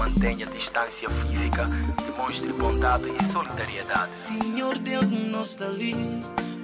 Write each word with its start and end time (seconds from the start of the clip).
Mantenha 0.00 0.46
distância 0.46 1.10
física, 1.10 1.68
demonstre 2.06 2.50
bondade 2.54 3.04
e 3.10 3.24
solidariedade. 3.30 4.18
Senhor 4.18 4.78
Deus, 4.78 5.10
não 5.10 5.42
está 5.42 5.66
ali. 5.66 5.94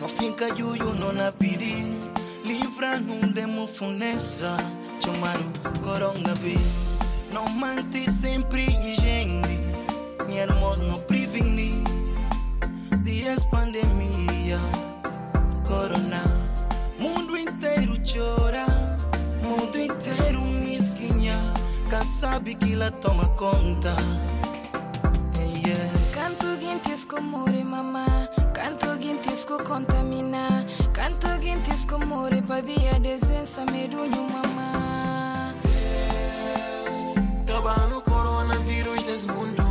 Não 0.01 0.09
fica 0.09 0.49
yuyu, 0.49 0.95
não 0.95 1.13
na 1.13 1.31
pedi. 1.31 1.85
Livra 2.43 2.97
num 2.97 3.31
demo 3.31 3.67
funesa. 3.67 4.57
Chamando 5.05 5.53
coronavírus. 5.83 6.63
Não 7.31 7.47
mante 7.51 8.11
sempre 8.11 8.63
higiene. 8.63 9.43
Minha 10.27 10.45
irmã 10.45 10.75
não 10.77 10.99
prevenir. 11.01 11.85
Dias 13.05 13.45
pandemia. 13.45 14.59
Corona. 15.69 16.23
Mundo 16.99 17.37
inteiro 17.37 17.99
chora. 18.03 18.76
Sabe 22.37 22.55
que 22.55 22.75
ela 22.75 22.91
toma 22.91 23.27
conta. 23.29 23.97
Yeah. 25.65 25.91
Canto 26.13 26.47
guintisco 26.61 27.23
muri 27.23 27.65
mama. 27.65 28.29
Canto 28.53 28.95
guintisco 28.99 29.57
contamina. 29.65 30.67
Canto 30.93 31.29
guintisco 31.41 31.99
muri 31.99 32.43
babia 32.43 33.01
desvença 33.01 33.65
medunho 33.65 34.29
mama. 34.29 35.55
Acaba 37.43 37.87
no 37.89 38.03
coronavírus 38.03 39.03
desse 39.05 39.27
mundo 39.29 39.63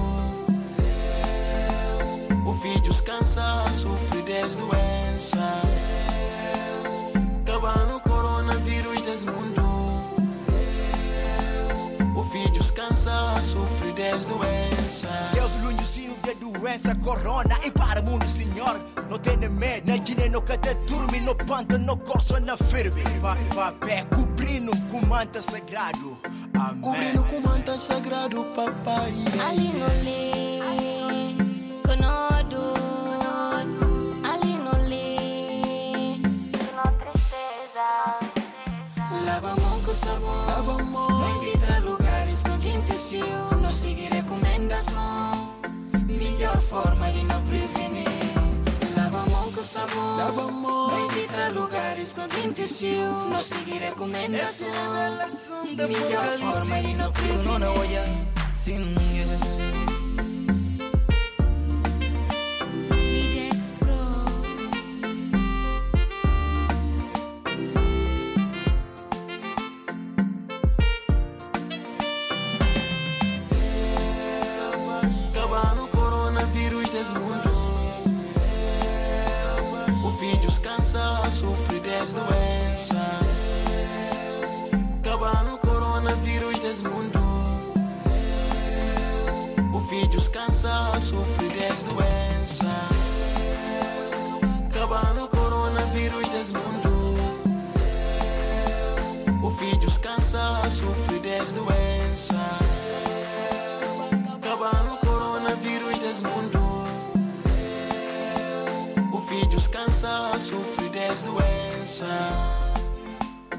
O 2.48 2.54
filho 2.54 3.04
cansa, 3.04 3.72
sofre 3.72 4.24
das 4.24 4.56
doenças 4.56 5.40
Acaba 7.44 7.76
no 7.86 8.00
coronavírus 8.00 9.02
desse 9.04 9.26
mundo 9.26 9.65
O 12.26 12.30
filho 12.32 12.74
cansa, 12.74 13.40
sofre 13.44 13.94
das 13.94 14.26
doenças 14.26 15.32
Deus 15.32 15.56
lunhozinho 15.62 16.18
de 16.24 16.34
doença 16.34 16.96
corona 16.96 17.56
E 17.64 17.70
para 17.70 18.02
o 18.02 18.04
mundo 18.04 18.28
senhor. 18.28 18.82
Não 19.08 19.20
tem 19.20 19.38
medo, 19.38 19.88
na 19.88 19.98
Guiné 19.98 20.28
no 20.30 20.42
cate 20.42 20.74
dorme 20.88 21.20
No 21.20 21.36
panta, 21.36 21.78
no 21.78 21.96
corso, 21.98 22.40
na 22.40 22.58
firme. 22.58 23.04
Papé 23.54 24.06
cobrindo 24.06 24.72
com 24.92 25.06
manta 25.06 25.40
sagrado. 25.40 26.18
Amém. 26.54 26.82
Cobrindo 26.82 27.24
com 27.26 27.40
manta 27.42 27.78
sagrado, 27.78 28.44
papai. 28.56 29.14
Alinole 29.48 30.64
Conodo 31.86 32.25
Alinole 32.25 32.25
Não 43.12 43.70
seguir 43.70 44.12
recomendação 44.12 45.54
Melhor 46.08 46.60
forma 46.60 47.12
de 47.12 47.24
não 47.24 47.40
prevenir. 47.44 48.08
Lava 48.98 49.22
a 49.22 49.26
mão 49.30 49.52
com 49.52 49.64
sabão 49.64 50.18
Lava 50.18 50.42
a 50.42 50.52
mão 50.52 50.88
Não 50.88 51.06
evita 51.06 51.50
lugares 51.50 52.14
com 52.14 52.28
quintesio 52.28 53.06
Não 53.30 53.40
seguir 53.40 53.78
recomendação 53.78 54.70
Melhor 55.66 56.40
forma 56.40 56.82
de 56.82 56.94
não 56.96 57.12
prevenir. 57.12 57.44
Sim, 58.54 58.96
Bidex 58.96 59.45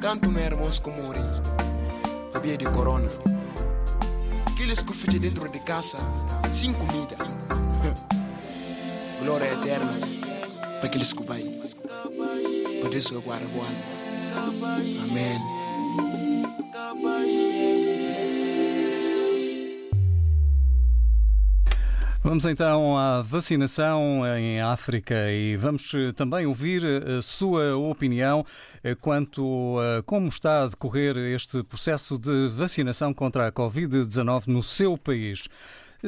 Canto 0.06 0.31
meu 0.31 0.44
irmãos 0.44 0.78
como 0.78 1.03
morri 1.03 1.19
Havia 2.33 2.56
de 2.56 2.65
corona. 2.67 3.09
Aqueles 4.53 4.78
que 4.78 4.93
ficam 4.93 5.19
dentro 5.19 5.49
de 5.49 5.59
casa 5.59 5.99
Sem 6.55 6.72
comida 6.72 7.17
Glória 9.21 9.53
eterna 9.53 9.99
Para 10.78 10.87
aqueles 10.87 11.12
que 11.12 11.25
vai 11.25 11.43
Para 11.43 12.89
Deus 12.89 13.06
que 13.09 13.16
guarda 13.16 13.47
Amém 15.03 15.41
Vamos 22.37 22.53
então 22.53 22.99
à 22.99 23.23
vacinação 23.23 24.21
em 24.37 24.61
África 24.61 25.33
e 25.33 25.57
vamos 25.57 25.91
eh, 25.95 26.13
também 26.13 26.45
ouvir 26.45 26.83
a 26.85 27.23
sua 27.23 27.75
opinião 27.79 28.45
eh, 28.85 28.95
quanto 28.95 29.79
a 29.81 30.03
como 30.03 30.29
está 30.29 30.65
a 30.65 30.67
decorrer 30.67 31.17
este 31.17 31.63
processo 31.63 32.19
de 32.19 32.49
vacinação 32.49 33.15
contra 33.15 33.47
a 33.47 33.51
Covid-19 33.53 34.49
no 34.49 34.63
seu 34.63 34.99
país. 34.99 35.49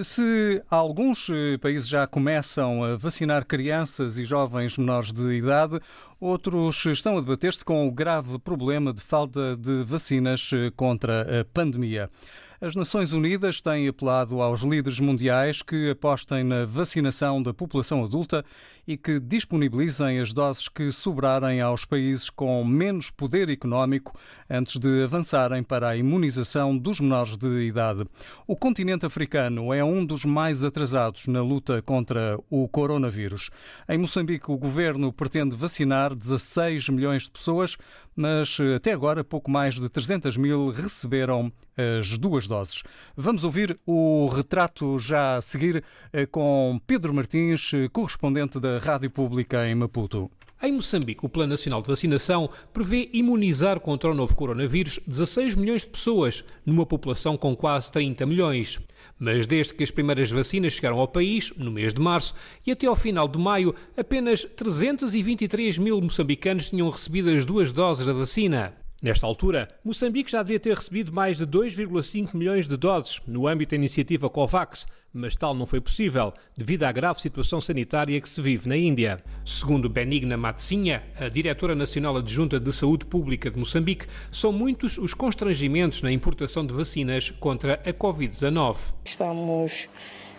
Se 0.02 0.62
alguns 0.70 1.30
eh, 1.30 1.56
países 1.56 1.88
já 1.88 2.06
começam 2.06 2.84
a 2.84 2.94
vacinar 2.94 3.46
crianças 3.46 4.18
e 4.18 4.24
jovens 4.26 4.76
menores 4.76 5.14
de 5.14 5.32
idade, 5.32 5.80
outros 6.20 6.84
estão 6.84 7.16
a 7.16 7.20
debater-se 7.20 7.64
com 7.64 7.88
o 7.88 7.90
grave 7.90 8.38
problema 8.38 8.92
de 8.92 9.00
falta 9.00 9.56
de 9.56 9.82
vacinas 9.82 10.50
contra 10.76 11.40
a 11.40 11.44
pandemia. 11.46 12.10
As 12.60 12.74
Nações 12.74 13.12
Unidas 13.12 13.60
têm 13.60 13.86
apelado 13.86 14.42
aos 14.42 14.62
líderes 14.62 14.98
mundiais 14.98 15.62
que 15.62 15.90
apostem 15.90 16.42
na 16.42 16.64
vacinação 16.64 17.40
da 17.40 17.54
população 17.54 18.02
adulta 18.02 18.44
e 18.88 18.96
que 18.96 19.20
disponibilizem 19.20 20.18
as 20.18 20.32
doses 20.32 20.66
que 20.66 20.90
sobrarem 20.90 21.60
aos 21.60 21.84
países 21.84 22.30
com 22.30 22.64
menos 22.64 23.10
poder 23.10 23.50
económico 23.50 24.18
antes 24.48 24.80
de 24.80 25.02
avançarem 25.04 25.62
para 25.62 25.90
a 25.90 25.96
imunização 25.96 26.74
dos 26.74 26.98
menores 26.98 27.36
de 27.36 27.66
idade. 27.66 28.06
O 28.46 28.56
continente 28.56 29.04
africano 29.04 29.74
é 29.74 29.84
um 29.84 30.06
dos 30.06 30.24
mais 30.24 30.64
atrasados 30.64 31.26
na 31.26 31.42
luta 31.42 31.82
contra 31.82 32.38
o 32.48 32.66
coronavírus. 32.66 33.50
Em 33.86 33.98
Moçambique, 33.98 34.50
o 34.50 34.56
governo 34.56 35.12
pretende 35.12 35.54
vacinar 35.54 36.14
16 36.14 36.88
milhões 36.88 37.24
de 37.24 37.30
pessoas, 37.30 37.76
mas 38.16 38.56
até 38.74 38.92
agora 38.92 39.22
pouco 39.22 39.50
mais 39.50 39.74
de 39.74 39.86
300 39.86 40.38
mil 40.38 40.70
receberam 40.70 41.52
as 42.00 42.16
duas 42.16 42.46
doses. 42.46 42.82
Vamos 43.14 43.44
ouvir 43.44 43.78
o 43.86 44.28
retrato 44.28 44.98
já 44.98 45.36
a 45.36 45.42
seguir 45.42 45.84
com 46.30 46.80
Pedro 46.86 47.12
Martins, 47.12 47.70
correspondente 47.92 48.58
da 48.58 48.77
Rádio 48.78 49.10
Pública 49.10 49.68
em 49.68 49.74
Maputo. 49.74 50.30
Em 50.60 50.72
Moçambique, 50.72 51.24
o 51.24 51.28
Plano 51.28 51.50
Nacional 51.50 51.80
de 51.80 51.86
Vacinação 51.86 52.50
prevê 52.72 53.08
imunizar 53.12 53.78
contra 53.78 54.10
o 54.10 54.14
novo 54.14 54.34
coronavírus 54.34 54.98
16 55.06 55.54
milhões 55.54 55.82
de 55.82 55.88
pessoas, 55.88 56.44
numa 56.66 56.84
população 56.84 57.36
com 57.36 57.54
quase 57.54 57.92
30 57.92 58.26
milhões. 58.26 58.80
Mas 59.18 59.46
desde 59.46 59.72
que 59.74 59.84
as 59.84 59.90
primeiras 59.92 60.30
vacinas 60.30 60.72
chegaram 60.72 60.98
ao 60.98 61.06
país, 61.06 61.52
no 61.56 61.70
mês 61.70 61.94
de 61.94 62.00
março, 62.00 62.34
e 62.66 62.72
até 62.72 62.88
ao 62.88 62.96
final 62.96 63.28
de 63.28 63.38
maio, 63.38 63.72
apenas 63.96 64.44
323 64.44 65.78
mil 65.78 66.00
moçambicanos 66.00 66.70
tinham 66.70 66.90
recebido 66.90 67.30
as 67.30 67.44
duas 67.44 67.70
doses 67.70 68.04
da 68.04 68.12
vacina. 68.12 68.74
Nesta 69.00 69.28
altura, 69.28 69.68
Moçambique 69.84 70.32
já 70.32 70.42
devia 70.42 70.58
ter 70.58 70.74
recebido 70.74 71.12
mais 71.12 71.38
de 71.38 71.46
2,5 71.46 72.34
milhões 72.34 72.66
de 72.66 72.76
doses 72.76 73.20
no 73.28 73.46
âmbito 73.46 73.70
da 73.70 73.76
iniciativa 73.76 74.28
COVAX, 74.28 74.88
mas 75.12 75.36
tal 75.36 75.54
não 75.54 75.66
foi 75.66 75.80
possível 75.80 76.34
devido 76.56 76.82
à 76.82 76.90
grave 76.90 77.20
situação 77.20 77.60
sanitária 77.60 78.20
que 78.20 78.28
se 78.28 78.42
vive 78.42 78.68
na 78.68 78.76
Índia. 78.76 79.22
Segundo 79.44 79.88
Benigna 79.88 80.36
Matsinha, 80.36 81.04
a 81.16 81.28
diretora 81.28 81.76
nacional 81.76 82.16
adjunta 82.16 82.58
de 82.58 82.72
saúde 82.72 83.06
pública 83.06 83.48
de 83.48 83.56
Moçambique, 83.56 84.06
são 84.32 84.50
muitos 84.50 84.98
os 84.98 85.14
constrangimentos 85.14 86.02
na 86.02 86.10
importação 86.10 86.66
de 86.66 86.74
vacinas 86.74 87.30
contra 87.30 87.74
a 87.74 87.92
Covid-19. 87.92 88.78
Estamos 89.04 89.88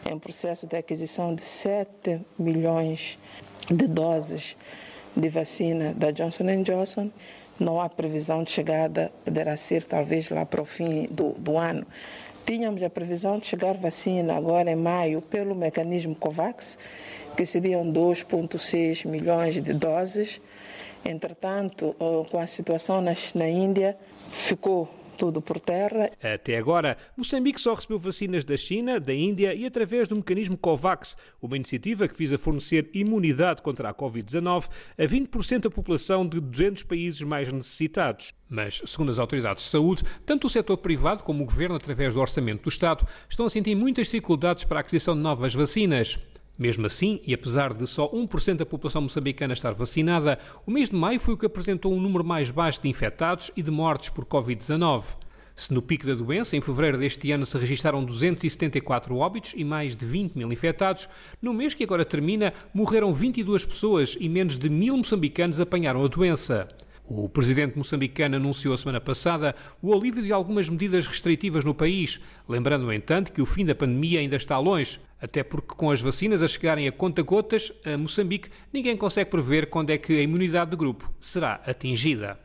em 0.06 0.20
processo 0.20 0.68
de 0.68 0.76
aquisição 0.76 1.34
de 1.34 1.42
7 1.42 2.20
milhões 2.38 3.18
de 3.72 3.88
doses 3.88 4.58
de 5.16 5.30
vacina 5.30 5.94
da 5.94 6.12
Johnson 6.12 6.44
Johnson 6.64 7.10
não 7.60 7.80
há 7.80 7.90
previsão 7.90 8.44
de 8.44 8.52
chegada, 8.52 9.12
poderá 9.26 9.58
ser 9.58 9.84
talvez 9.84 10.30
lá 10.30 10.46
para 10.46 10.62
o 10.62 10.66
fim 10.66 11.08
do, 11.12 11.34
do 11.34 11.58
ano. 11.58 11.86
Tínhamos 12.46 12.82
a 12.82 12.90
previsão 12.90 13.38
de 13.38 13.46
chegar 13.46 13.76
vacina 13.76 14.36
agora 14.36 14.72
em 14.72 14.76
maio 14.76 15.22
pelo 15.22 15.54
mecanismo 15.54 16.16
COVAX, 16.16 16.78
que 17.38 17.46
seriam 17.46 17.86
2,6 17.86 19.08
milhões 19.08 19.62
de 19.62 19.74
doses. 19.74 20.42
Entretanto, 21.06 21.96
com 22.32 22.40
a 22.40 22.48
situação 22.48 23.02
na, 23.02 23.14
na 23.36 23.48
Índia, 23.48 23.96
ficou 24.32 24.90
tudo 25.19 25.42
por 25.42 25.60
terra. 25.60 26.10
Até 26.24 26.57
agora, 26.57 26.98
Moçambique 27.18 27.60
só 27.60 27.74
recebeu 27.74 28.00
vacinas 28.00 28.45
da 28.45 28.56
China, 28.56 29.01
da 29.01 29.13
Índia 29.13 29.54
e 29.54 29.66
através 29.66 30.07
do 30.07 30.16
mecanismo 30.16 30.57
COVAX, 30.57 31.18
uma 31.42 31.57
iniciativa 31.57 32.07
que 32.07 32.18
visa 32.18 32.38
fornecer 32.38 32.89
imunidade 32.94 33.62
contra 33.62 33.89
a 33.89 33.94
Covid-19 33.94 34.69
a 34.98 35.04
20% 35.04 35.63
da 35.63 35.69
população 35.69 36.25
de 36.25 36.39
200 36.39 36.83
países 36.83 37.21
mais 37.21 37.51
necessitados. 37.51 38.33
Mas, 38.50 38.81
segundo 38.86 39.12
as 39.12 39.19
autoridades 39.19 39.66
de 39.66 39.69
saúde, 39.69 40.04
tanto 40.25 40.48
o 40.48 40.50
setor 40.50 40.77
privado 40.77 41.24
como 41.24 41.44
o 41.44 41.45
governo, 41.45 41.75
através 41.75 42.13
do 42.13 42.22
orçamento 42.22 42.63
do 42.63 42.69
Estado, 42.69 43.06
estão 43.30 43.45
a 43.45 43.50
sentir 43.50 43.75
muitas 43.75 44.07
dificuldades 44.07 44.63
para 44.63 44.80
a 44.80 44.81
aquisição 44.81 45.15
de 45.15 45.22
novas 45.22 45.54
vacinas. 45.54 46.18
Mesmo 46.60 46.86
assim, 46.86 47.22
e 47.26 47.34
apesar 47.34 47.74
de 47.74 47.88
só 47.88 48.12
1% 48.12 48.58
da 48.58 48.66
população 48.66 49.04
moçambicana 49.04 49.54
estar 49.54 49.72
vacinada, 49.72 50.38
o 50.68 50.72
mês 50.72 50.90
de 50.90 50.96
maio 50.98 51.18
foi 51.18 51.34
o 51.34 51.38
que 51.38 51.46
apresentou 51.46 51.94
um 51.94 52.02
número 52.02 52.22
mais 52.22 52.52
baixo 52.52 52.82
de 52.82 52.90
infectados 52.90 53.50
e 53.56 53.64
de 53.64 53.72
mortes 53.72 54.10
por 54.10 54.26
Covid-19. 54.26 55.04
Se 55.56 55.74
no 55.74 55.82
pico 55.82 56.06
da 56.06 56.14
doença, 56.14 56.58
em 56.58 56.62
fevereiro 56.62 56.98
deste 56.98 57.32
ano, 57.32 57.46
se 57.46 57.58
registaram 57.58 58.04
274 58.04 59.16
óbitos 59.16 59.54
e 59.56 59.64
mais 59.64 59.96
de 59.96 60.06
20 60.06 60.36
mil 60.36 60.52
infectados, 60.52 61.08
no 61.42 61.54
mês 61.54 61.74
que 61.74 61.84
agora 61.86 62.04
termina, 62.04 62.54
morreram 62.74 63.14
22 63.14 63.64
pessoas 63.64 64.18
e 64.20 64.28
menos 64.28 64.58
de 64.58 64.70
mil 64.70 64.98
moçambicanos 64.98 65.62
apanharam 65.62 66.04
a 66.04 66.08
doença. 66.10 66.68
O 67.10 67.28
presidente 67.28 67.76
moçambicano 67.76 68.36
anunciou 68.36 68.72
a 68.72 68.78
semana 68.78 69.02
passada 69.02 69.56
o 69.82 69.92
alívio 69.92 70.22
de 70.22 70.32
algumas 70.32 70.70
medidas 70.70 71.08
restritivas 71.08 71.66
no 71.66 71.74
país, 71.74 72.22
lembrando, 72.48 72.86
no 72.86 72.94
entanto, 72.94 73.32
que 73.32 73.42
o 73.42 73.48
fim 73.48 73.66
da 73.66 73.74
pandemia 73.74 74.20
ainda 74.20 74.36
está 74.36 74.60
longe, 74.60 75.00
até 75.20 75.42
porque 75.42 75.74
com 75.74 75.90
as 75.90 76.00
vacinas 76.00 76.44
a 76.44 76.48
chegarem 76.48 76.88
a 76.88 76.92
conta-gotas 76.92 77.74
a 77.84 77.98
Moçambique, 77.98 78.52
ninguém 78.72 78.96
consegue 78.96 79.32
prever 79.32 79.72
quando 79.72 79.90
é 79.90 79.98
que 79.98 80.20
a 80.20 80.22
imunidade 80.22 80.70
de 80.70 80.78
grupo 80.78 81.12
será 81.20 81.60
atingida. 81.66 82.40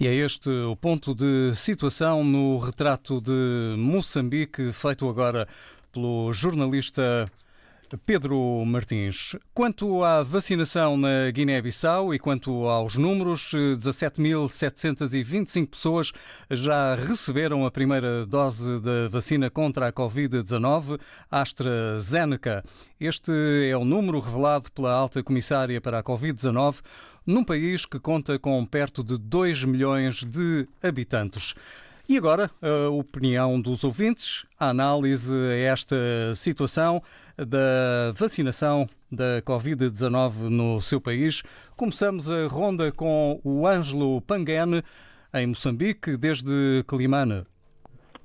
E 0.00 0.06
é 0.06 0.14
este 0.14 0.48
o 0.48 0.74
ponto 0.74 1.14
de 1.14 1.54
situação 1.54 2.24
no 2.24 2.56
retrato 2.56 3.20
de 3.20 3.76
Moçambique, 3.76 4.72
feito 4.72 5.06
agora 5.06 5.46
pelo 5.92 6.32
jornalista 6.32 7.30
Pedro 7.98 8.64
Martins, 8.64 9.36
quanto 9.52 10.02
à 10.02 10.22
vacinação 10.22 10.96
na 10.96 11.30
Guiné-Bissau 11.30 12.14
e 12.14 12.18
quanto 12.18 12.66
aos 12.66 12.96
números, 12.96 13.50
17.725 13.52 15.68
pessoas 15.68 16.10
já 16.50 16.94
receberam 16.94 17.66
a 17.66 17.70
primeira 17.70 18.24
dose 18.24 18.80
da 18.80 19.08
vacina 19.08 19.50
contra 19.50 19.88
a 19.88 19.92
Covid-19 19.92 20.98
AstraZeneca. 21.30 22.64
Este 22.98 23.30
é 23.68 23.76
o 23.76 23.84
número 23.84 24.20
revelado 24.20 24.72
pela 24.72 24.92
alta 24.92 25.22
comissária 25.22 25.78
para 25.80 25.98
a 25.98 26.02
Covid-19 26.02 26.76
num 27.26 27.44
país 27.44 27.84
que 27.84 27.98
conta 27.98 28.38
com 28.38 28.64
perto 28.64 29.04
de 29.04 29.18
2 29.18 29.64
milhões 29.64 30.24
de 30.24 30.66
habitantes. 30.82 31.54
E 32.08 32.18
agora, 32.18 32.50
a 32.60 32.90
opinião 32.90 33.60
dos 33.60 33.84
ouvintes, 33.84 34.44
a 34.58 34.70
análise 34.70 35.32
a 35.32 35.56
esta 35.56 35.96
situação 36.34 37.00
da 37.36 38.12
vacinação 38.14 38.86
da 39.10 39.42
Covid-19 39.42 40.48
no 40.48 40.80
seu 40.80 41.00
país. 41.00 41.42
Começamos 41.76 42.30
a 42.30 42.46
ronda 42.46 42.90
com 42.92 43.40
o 43.44 43.66
Ângelo 43.66 44.20
Pangane, 44.22 44.82
em 45.34 45.46
Moçambique, 45.46 46.16
desde 46.16 46.84
Climane. 46.86 47.44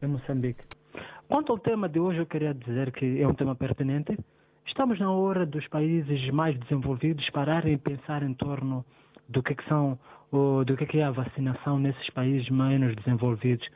Em 0.01 0.07
Moçambique. 0.07 0.63
Quanto 1.27 1.51
ao 1.51 1.59
tema 1.59 1.89
de 1.89 1.99
hoje, 1.99 2.19
eu 2.19 2.25
queria 2.25 2.53
dizer 2.53 2.91
que 2.91 3.21
é 3.21 3.27
um 3.27 3.33
tema 3.33 3.55
pertinente. 3.55 4.17
Estamos 4.65 4.99
na 4.99 5.11
hora 5.11 5.45
dos 5.45 5.67
países 5.67 6.29
mais 6.31 6.57
desenvolvidos 6.59 7.29
pararem 7.31 7.73
e 7.73 7.77
pensar 7.77 8.23
em 8.23 8.33
torno 8.33 8.85
do 9.27 9.43
que, 9.43 9.53
é 9.53 9.55
que 9.55 9.67
são 9.67 9.99
do 10.31 10.77
que, 10.77 10.83
é 10.83 10.87
que 10.87 10.97
é 10.99 11.03
a 11.03 11.11
vacinação 11.11 11.79
nesses 11.79 12.09
países 12.11 12.49
menos 12.49 12.95
desenvolvidos. 12.95 13.67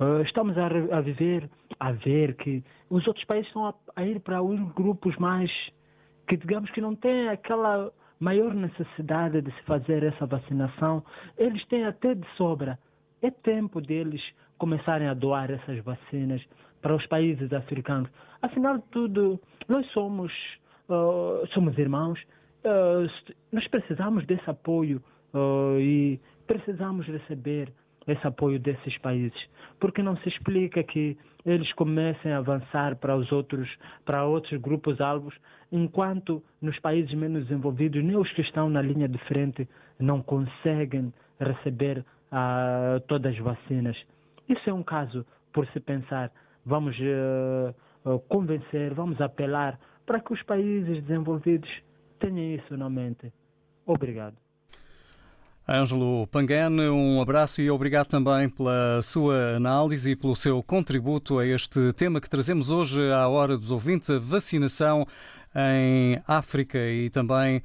Uh, 0.00 0.22
estamos 0.22 0.56
a, 0.56 0.66
a, 0.66 1.00
viver, 1.00 1.50
a 1.80 1.90
ver 1.90 2.36
que 2.36 2.62
os 2.88 3.04
outros 3.08 3.24
países 3.24 3.48
estão 3.48 3.66
a, 3.66 3.74
a, 3.96 4.06
ir 4.06 4.20
para 4.20 4.40
os 4.40 4.60
grupos 4.72 5.16
mais 5.16 5.50
que, 6.28 6.36
digamos, 6.36 6.70
que 6.70 6.80
não 6.80 6.94
têm 6.94 7.28
aquela 7.28 7.92
maior 8.20 8.54
necessidade 8.54 9.42
de 9.42 9.50
se 9.50 9.62
fazer 9.62 10.04
essa 10.04 10.24
vacinação. 10.24 11.04
Eles 11.36 11.64
têm 11.66 11.84
até 11.84 12.14
de 12.14 12.24
sobra. 12.36 12.78
É 13.20 13.30
tempo 13.30 13.80
deles 13.80 14.22
começarem 14.56 15.08
a 15.08 15.14
doar 15.14 15.50
essas 15.50 15.82
vacinas 15.82 16.40
para 16.80 16.94
os 16.94 17.04
países 17.06 17.52
africanos. 17.52 18.08
Afinal 18.40 18.78
de 18.78 18.84
tudo, 18.90 19.40
nós 19.68 19.84
somos, 19.90 20.32
uh, 20.88 21.44
somos 21.52 21.76
irmãos. 21.76 22.20
Uh, 22.64 23.34
nós 23.50 23.66
precisamos 23.66 24.24
desse 24.26 24.48
apoio 24.48 25.02
e 25.78 26.18
precisamos 26.46 27.06
receber 27.06 27.70
esse 28.08 28.26
apoio 28.26 28.58
desses 28.58 28.96
países 28.98 29.38
porque 29.80 30.02
não 30.02 30.16
se 30.18 30.28
explica 30.28 30.82
que 30.82 31.16
eles 31.44 31.72
comecem 31.74 32.32
a 32.32 32.38
avançar 32.38 32.96
para 32.96 33.16
os 33.16 33.30
outros, 33.32 33.68
para 34.04 34.24
outros 34.24 34.60
grupos 34.60 35.00
alvos, 35.00 35.34
enquanto 35.70 36.42
nos 36.60 36.78
países 36.80 37.12
menos 37.14 37.44
desenvolvidos, 37.46 38.02
nem 38.04 38.16
os 38.16 38.30
que 38.32 38.42
estão 38.42 38.68
na 38.68 38.82
linha 38.82 39.08
de 39.08 39.18
frente 39.26 39.68
não 39.98 40.22
conseguem 40.22 41.12
receber 41.38 42.04
uh, 42.32 43.00
todas 43.06 43.34
as 43.34 43.38
vacinas. 43.38 43.96
Isso 44.48 44.68
é 44.68 44.72
um 44.72 44.82
caso 44.82 45.24
por 45.52 45.66
se 45.68 45.80
pensar. 45.80 46.30
Vamos 46.64 46.96
uh, 46.98 47.74
uh, 48.10 48.18
convencer, 48.28 48.92
vamos 48.94 49.20
apelar 49.20 49.78
para 50.04 50.20
que 50.20 50.32
os 50.32 50.42
países 50.42 51.02
desenvolvidos 51.04 51.70
tenham 52.18 52.54
isso 52.56 52.76
na 52.76 52.90
mente. 52.90 53.32
Obrigado. 53.86 54.47
Ângelo 55.70 56.26
Pangane, 56.28 56.88
um 56.88 57.20
abraço 57.20 57.60
e 57.60 57.70
obrigado 57.70 58.06
também 58.06 58.48
pela 58.48 59.02
sua 59.02 59.56
análise 59.56 60.12
e 60.12 60.16
pelo 60.16 60.34
seu 60.34 60.62
contributo 60.62 61.38
a 61.38 61.46
este 61.46 61.92
tema 61.92 62.22
que 62.22 62.30
trazemos 62.30 62.70
hoje 62.70 63.12
à 63.12 63.28
hora 63.28 63.54
dos 63.54 63.70
ouvintes, 63.70 64.08
a 64.08 64.18
vacinação 64.18 65.06
em 65.54 66.22
África 66.26 66.78
e 66.78 67.10
também 67.10 67.62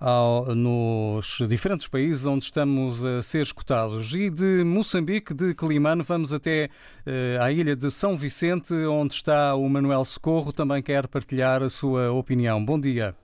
ao, 0.00 0.52
nos 0.52 1.38
diferentes 1.48 1.86
países 1.86 2.26
onde 2.26 2.44
estamos 2.44 3.04
a 3.04 3.22
ser 3.22 3.42
escutados. 3.42 4.12
E 4.16 4.30
de 4.30 4.64
Moçambique, 4.64 5.32
de 5.32 5.54
Climane, 5.54 6.02
vamos 6.02 6.34
até 6.34 6.68
eh, 7.06 7.38
à 7.40 7.52
ilha 7.52 7.76
de 7.76 7.88
São 7.88 8.16
Vicente, 8.16 8.74
onde 8.74 9.14
está 9.14 9.54
o 9.54 9.68
Manuel 9.68 10.04
Socorro, 10.04 10.52
também 10.52 10.82
quer 10.82 11.06
partilhar 11.06 11.62
a 11.62 11.68
sua 11.68 12.10
opinião. 12.10 12.64
Bom 12.64 12.80
dia. 12.80 13.14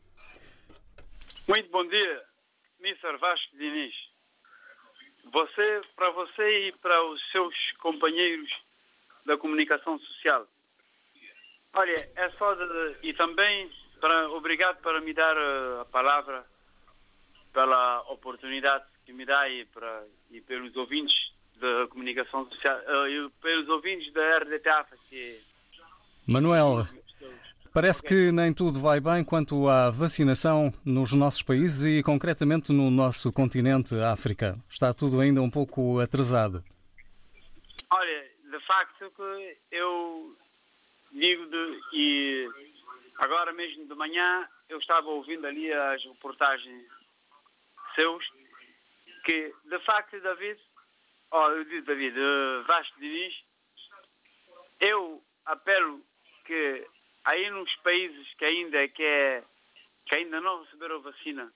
Muito 1.49 1.69
bom 1.73 1.85
dia, 1.89 2.23
Mr. 2.81 3.19
Vasco 3.19 3.59
Diniz. 3.59 4.10
Você, 5.33 5.81
para 5.95 6.11
você 6.11 6.69
e 6.69 6.73
para 6.73 7.03
os 7.05 7.21
seus 7.31 7.55
companheiros 7.79 8.51
da 9.27 9.37
comunicação 9.37 9.99
social. 9.99 10.47
Olha, 11.75 12.11
é 12.17 12.31
só 12.31 12.55
de, 12.55 12.97
e 13.03 13.15
também 13.15 13.71
para 14.01 14.31
obrigado 14.31 14.81
para 14.81 15.01
me 15.01 15.13
dar 15.13 15.37
eh, 15.37 15.81
a 15.83 15.85
palavra 15.85 16.45
pela 17.53 18.01
oportunidade 18.09 18.85
que 19.05 19.13
me 19.13 19.25
dá 19.25 19.49
e 19.49 19.65
para 19.67 20.05
e 20.31 20.41
pelos 20.41 20.75
ouvintes 20.77 21.15
da 21.57 21.87
comunicação 21.89 22.49
social 22.49 22.79
uh, 22.79 23.07
e 23.07 23.31
pelos 23.43 23.69
ouvintes 23.69 24.13
da 24.13 24.39
RDTAF. 24.39 24.97
Manuel, 26.27 26.87
Parece 27.73 28.03
que 28.03 28.33
nem 28.33 28.53
tudo 28.53 28.81
vai 28.81 28.99
bem 28.99 29.23
quanto 29.23 29.69
à 29.69 29.91
vacinação 29.91 30.75
nos 30.85 31.13
nossos 31.13 31.41
países 31.41 31.85
e, 31.85 32.03
concretamente, 32.03 32.73
no 32.73 32.91
nosso 32.91 33.33
continente, 33.33 33.95
África. 33.95 34.59
Está 34.69 34.93
tudo 34.93 35.21
ainda 35.21 35.41
um 35.41 35.49
pouco 35.49 36.01
atrasado. 36.01 36.65
Olha, 37.89 38.31
de 38.51 38.61
facto, 38.67 39.13
que 39.15 39.57
eu 39.71 40.37
digo 41.13 41.47
de, 41.47 41.81
e 41.93 42.49
agora 43.19 43.53
mesmo 43.53 43.87
de 43.87 43.95
manhã 43.95 44.49
eu 44.69 44.79
estava 44.79 45.09
ouvindo 45.09 45.47
ali 45.47 45.73
as 45.73 46.05
reportagens 46.05 46.85
seus 47.95 48.25
que, 49.25 49.55
de 49.67 49.79
facto, 49.81 50.21
David, 50.21 50.59
oh, 51.31 51.47
eu 51.51 51.65
digo 51.65 51.87
David, 51.87 52.19
uh, 52.19 52.65
Vasco 52.67 52.99
Diniz, 52.99 53.35
eu 54.81 55.23
apelo 55.47 56.01
que 56.45 56.85
aí 57.31 57.51
nos 57.51 57.75
países 57.77 58.35
que 58.35 58.45
ainda 58.45 58.89
que, 58.89 59.03
é, 59.03 59.43
que 60.07 60.17
ainda 60.17 60.41
não 60.41 60.63
receberam 60.65 61.01
vacina, 61.01 61.53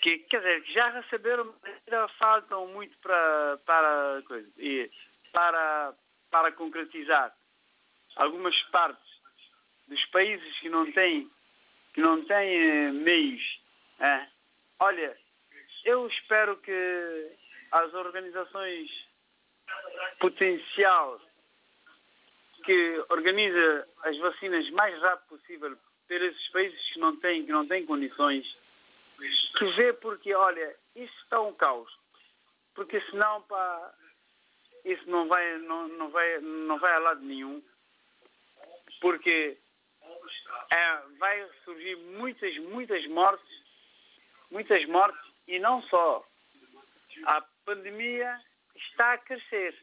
que 0.00 0.18
quer 0.18 0.38
dizer, 0.38 0.62
que 0.64 0.72
já 0.72 0.90
receberam, 0.90 1.54
ainda 1.64 2.08
faltam 2.18 2.66
muito 2.68 2.96
para 2.98 3.58
para 3.64 4.22
e 4.58 4.90
para 5.32 5.94
para 6.30 6.52
concretizar 6.52 7.32
algumas 8.16 8.60
partes 8.64 9.14
dos 9.88 10.04
países 10.06 10.58
que 10.58 10.68
não 10.68 10.90
têm 10.92 11.30
que 11.94 12.00
não 12.00 12.24
têm 12.24 12.60
eh, 12.60 12.90
meios. 12.90 13.60
É. 14.00 14.26
Olha, 14.80 15.16
eu 15.84 16.08
espero 16.08 16.56
que 16.56 17.30
as 17.70 17.94
organizações 17.94 18.90
potencial 20.18 21.20
que 22.64 23.04
organiza 23.10 23.88
as 24.02 24.16
vacinas 24.18 24.68
mais 24.70 25.00
rápido 25.00 25.28
possível 25.28 25.76
para 26.08 26.26
esses 26.26 26.48
países 26.48 26.80
que 26.92 26.98
não 26.98 27.16
têm, 27.16 27.44
que 27.44 27.52
não 27.52 27.66
têm 27.66 27.86
condições, 27.86 28.46
que 29.56 29.64
vê 29.76 29.92
porque, 29.92 30.34
olha, 30.34 30.74
isso 30.96 31.14
está 31.22 31.40
um 31.40 31.52
caos. 31.54 31.90
Porque 32.74 33.00
senão, 33.02 33.42
pá, 33.42 33.94
isso 34.84 35.08
não 35.08 35.28
vai, 35.28 35.58
não, 35.58 35.88
não 35.88 36.10
vai, 36.10 36.40
não 36.40 36.78
vai 36.78 36.92
a 36.92 36.98
lado 36.98 37.20
nenhum. 37.20 37.62
Porque 39.00 39.56
é, 40.72 40.96
vai 41.18 41.48
surgir 41.64 41.96
muitas, 41.96 42.56
muitas 42.58 43.06
mortes, 43.08 43.62
muitas 44.50 44.84
mortes, 44.86 45.20
e 45.46 45.58
não 45.58 45.82
só. 45.82 46.26
A 47.26 47.42
pandemia 47.64 48.40
está 48.76 49.12
a 49.12 49.18
crescer. 49.18 49.74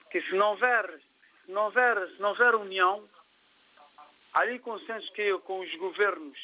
Porque 0.00 0.22
se 0.22 0.32
não 0.36 0.52
houver 0.52 1.00
se 1.44 1.52
não 1.52 1.64
houver, 1.64 2.08
se 2.08 2.20
não 2.20 2.30
houver 2.30 2.54
união, 2.54 3.08
ali 4.34 4.58
consenso 4.58 5.12
que 5.12 5.36
com 5.40 5.60
os 5.60 5.74
governos, 5.76 6.38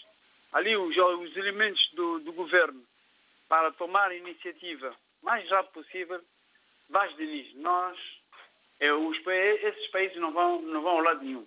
ali 0.52 0.76
os, 0.76 0.97
os 0.97 1.37
elementos 1.37 1.90
do, 1.95 2.21
do 2.21 2.33
governo, 2.33 2.83
para 3.49 3.73
tomar 3.73 4.11
a 4.11 4.14
iniciativa 4.14 4.95
mais 5.23 5.49
rápido 5.50 5.73
possível, 5.73 6.21
Vaz 6.88 7.14
Diniz, 7.16 7.54
nós, 7.57 7.99
é, 8.80 8.92
os, 8.92 9.16
esses 9.26 9.87
países 9.88 10.16
não 10.19 10.33
vão, 10.33 10.61
não 10.62 10.83
vão 10.83 10.92
ao 10.92 11.02
lado 11.02 11.25
nenhum. 11.25 11.47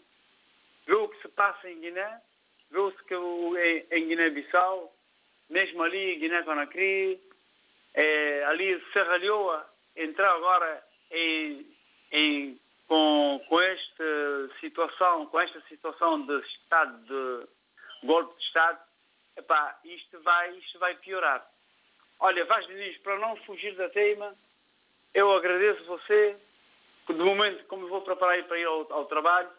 Vê 0.85 0.95
o 0.95 1.07
que 1.07 1.21
se 1.21 1.27
passa 1.29 1.69
em 1.69 1.79
Guiné, 1.79 2.21
vê 2.71 2.79
o 2.79 2.91
que 2.91 3.15
em, 3.15 3.85
em 3.91 4.07
Guiné-Bissau, 4.07 4.93
mesmo 5.49 5.83
ali 5.83 6.15
Guiné-Conakry, 6.15 7.21
é, 7.93 8.43
ali 8.45 8.81
Serra 8.91 9.17
Leoa, 9.17 9.69
entrar 9.95 10.33
agora 10.33 10.83
em, 11.11 11.59
em 11.59 11.72
situação, 14.63 15.25
com 15.25 15.41
esta 15.41 15.59
situação 15.67 16.25
de 16.25 16.39
estado 16.39 16.97
de 17.03 18.07
golpe 18.07 18.37
de 18.37 18.45
Estado, 18.45 18.79
epá, 19.37 19.77
isto 19.83 20.21
vai, 20.21 20.51
isto 20.57 20.79
vai 20.79 20.95
piorar. 20.95 21.45
Olha, 22.19 22.45
Vaz 22.45 22.65
Diniz, 22.67 22.97
para 22.99 23.19
não 23.19 23.35
fugir 23.37 23.75
da 23.75 23.89
teima, 23.89 24.33
eu 25.13 25.33
agradeço 25.33 25.83
você, 25.85 26.37
que 27.05 27.13
de 27.13 27.19
momento, 27.19 27.65
como 27.65 27.87
vou 27.89 28.01
preparar 28.01 28.41
para 28.45 28.57
ir 28.57 28.65
ao, 28.65 28.91
ao 28.93 29.05
trabalho, 29.05 29.49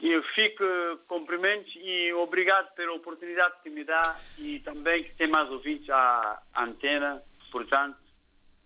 eu 0.00 0.22
fico 0.34 0.64
cumprimentos 1.06 1.72
e 1.76 2.12
obrigado 2.14 2.74
pela 2.74 2.94
oportunidade 2.94 3.62
que 3.62 3.70
me 3.70 3.84
dá 3.84 4.20
e 4.36 4.58
também 4.60 5.04
que 5.04 5.14
tem 5.14 5.28
mais 5.28 5.48
ouvintes 5.50 5.88
à, 5.88 6.42
à 6.52 6.64
antena, 6.64 7.22
portanto, 7.52 7.96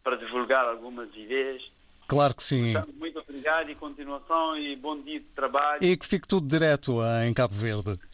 para 0.03 0.17
divulgar 0.17 0.67
algumas 0.67 1.15
ideias 1.15 1.63
Claro 2.09 2.35
que 2.35 2.43
sim. 2.43 2.73
Muito 2.99 3.19
obrigado 3.21 3.71
e 3.71 3.75
continuação 3.75 4.57
e 4.57 4.75
bom 4.77 4.99
dia 5.03 5.21
de 5.21 5.27
trabalho. 5.27 5.85
E 5.85 5.95
que 5.95 6.07
fique 6.07 6.27
tudo 6.27 6.49
direto 6.49 7.01
em 7.25 7.35
Cabo 7.35 7.55
Verde. 7.55 7.99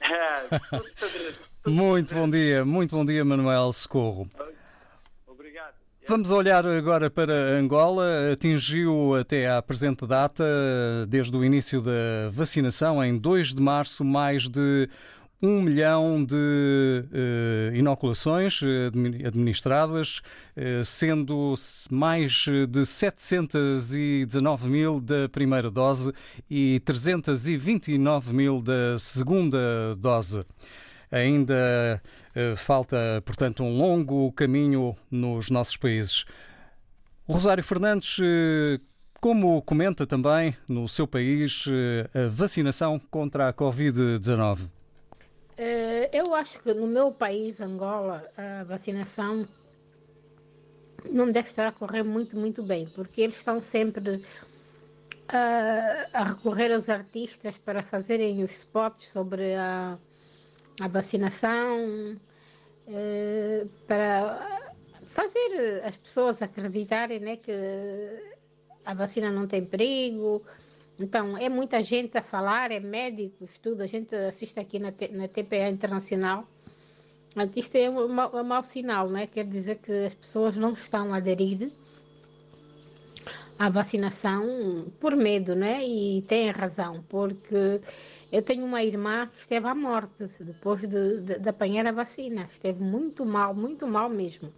É, 0.00 0.58
tudo, 0.70 0.84
tudo, 0.96 1.72
muito 1.72 2.14
bom 2.14 2.30
dia, 2.30 2.64
muito 2.64 2.94
bom 2.94 3.04
dia, 3.04 3.24
Manuel 3.24 3.72
Socorro. 3.72 4.30
Obrigado. 5.26 5.74
Vamos 6.06 6.30
olhar 6.30 6.64
agora 6.64 7.10
para 7.10 7.32
Angola. 7.32 8.32
Atingiu 8.32 9.16
até 9.16 9.50
à 9.50 9.60
presente 9.60 10.06
data, 10.06 10.44
desde 11.08 11.36
o 11.36 11.44
início 11.44 11.80
da 11.82 12.30
vacinação, 12.30 13.04
em 13.04 13.18
2 13.18 13.54
de 13.54 13.60
março, 13.60 14.04
mais 14.04 14.48
de 14.48 14.88
um 15.40 15.62
milhão 15.62 16.24
de 16.24 16.34
uh, 16.34 17.74
inoculações 17.74 18.60
uh, 18.60 18.66
administradas, 19.24 20.20
uh, 20.56 20.84
sendo 20.84 21.54
mais 21.90 22.46
de 22.68 22.84
719 22.84 24.68
mil 24.68 25.00
da 25.00 25.28
primeira 25.28 25.70
dose 25.70 26.12
e 26.50 26.80
329 26.84 28.34
mil 28.34 28.60
da 28.60 28.98
segunda 28.98 29.94
dose. 29.96 30.44
Ainda 31.10 32.02
falta, 32.54 33.22
portanto, 33.24 33.62
um 33.62 33.78
longo 33.78 34.30
caminho 34.32 34.94
nos 35.10 35.48
nossos 35.48 35.74
países. 35.74 36.26
Rosário 37.26 37.64
Fernandes, 37.64 38.18
como 39.18 39.62
comenta 39.62 40.06
também 40.06 40.54
no 40.68 40.86
seu 40.86 41.06
país 41.06 41.64
a 42.14 42.28
vacinação 42.28 43.00
contra 43.10 43.48
a 43.48 43.54
Covid-19? 43.54 44.68
Eh, 45.58 46.08
eu 46.12 46.34
acho 46.34 46.62
que 46.62 46.72
no 46.72 46.86
meu 46.86 47.10
país, 47.10 47.60
Angola, 47.60 48.30
a 48.36 48.62
vacinação 48.62 49.44
não 51.10 51.32
deve 51.32 51.48
estar 51.48 51.66
a 51.66 51.72
correr 51.72 52.04
muito, 52.04 52.36
muito 52.36 52.62
bem, 52.62 52.86
porque 52.86 53.22
eles 53.22 53.36
estão 53.36 53.60
sempre 53.60 54.22
a, 55.28 56.06
a 56.12 56.24
recorrer 56.24 56.72
aos 56.72 56.88
artistas 56.88 57.58
para 57.58 57.82
fazerem 57.82 58.44
os 58.44 58.52
spots 58.52 59.08
sobre 59.08 59.54
a, 59.54 59.98
a 60.80 60.88
vacinação, 60.88 62.16
eh, 62.86 63.66
para 63.84 64.70
fazer 65.06 65.82
as 65.84 65.96
pessoas 65.96 66.40
acreditarem 66.40 67.18
né, 67.18 67.36
que 67.36 67.52
a 68.84 68.94
vacina 68.94 69.28
não 69.28 69.48
tem 69.48 69.64
perigo, 69.64 70.44
então, 70.98 71.36
é 71.38 71.48
muita 71.48 71.82
gente 71.82 72.18
a 72.18 72.22
falar, 72.22 72.72
é 72.72 72.80
médicos, 72.80 73.56
tudo. 73.58 73.82
A 73.82 73.86
gente 73.86 74.14
assiste 74.14 74.58
aqui 74.58 74.78
na, 74.80 74.92
na 75.12 75.28
TPA 75.28 75.68
Internacional. 75.68 76.44
Isto 77.54 77.76
é 77.76 77.88
um, 77.88 78.00
um, 78.00 78.36
um 78.36 78.44
mau 78.44 78.64
sinal, 78.64 79.08
né? 79.08 79.28
Quer 79.28 79.44
dizer 79.44 79.76
que 79.76 79.92
as 80.06 80.14
pessoas 80.14 80.56
não 80.56 80.72
estão 80.72 81.14
a 81.14 81.18
aderir 81.18 81.70
à 83.56 83.68
vacinação 83.68 84.86
por 84.98 85.14
medo, 85.14 85.54
né? 85.54 85.84
E 85.86 86.22
têm 86.22 86.50
razão, 86.50 87.04
porque 87.08 87.80
eu 88.32 88.42
tenho 88.42 88.64
uma 88.64 88.82
irmã 88.82 89.26
que 89.28 89.36
esteve 89.36 89.68
à 89.68 89.74
morte 89.76 90.28
depois 90.40 90.80
de, 90.80 91.20
de, 91.20 91.38
de 91.38 91.48
apanhar 91.48 91.86
a 91.86 91.92
vacina. 91.92 92.48
Esteve 92.50 92.82
muito 92.82 93.24
mal, 93.24 93.54
muito 93.54 93.86
mal 93.86 94.08
mesmo 94.08 94.52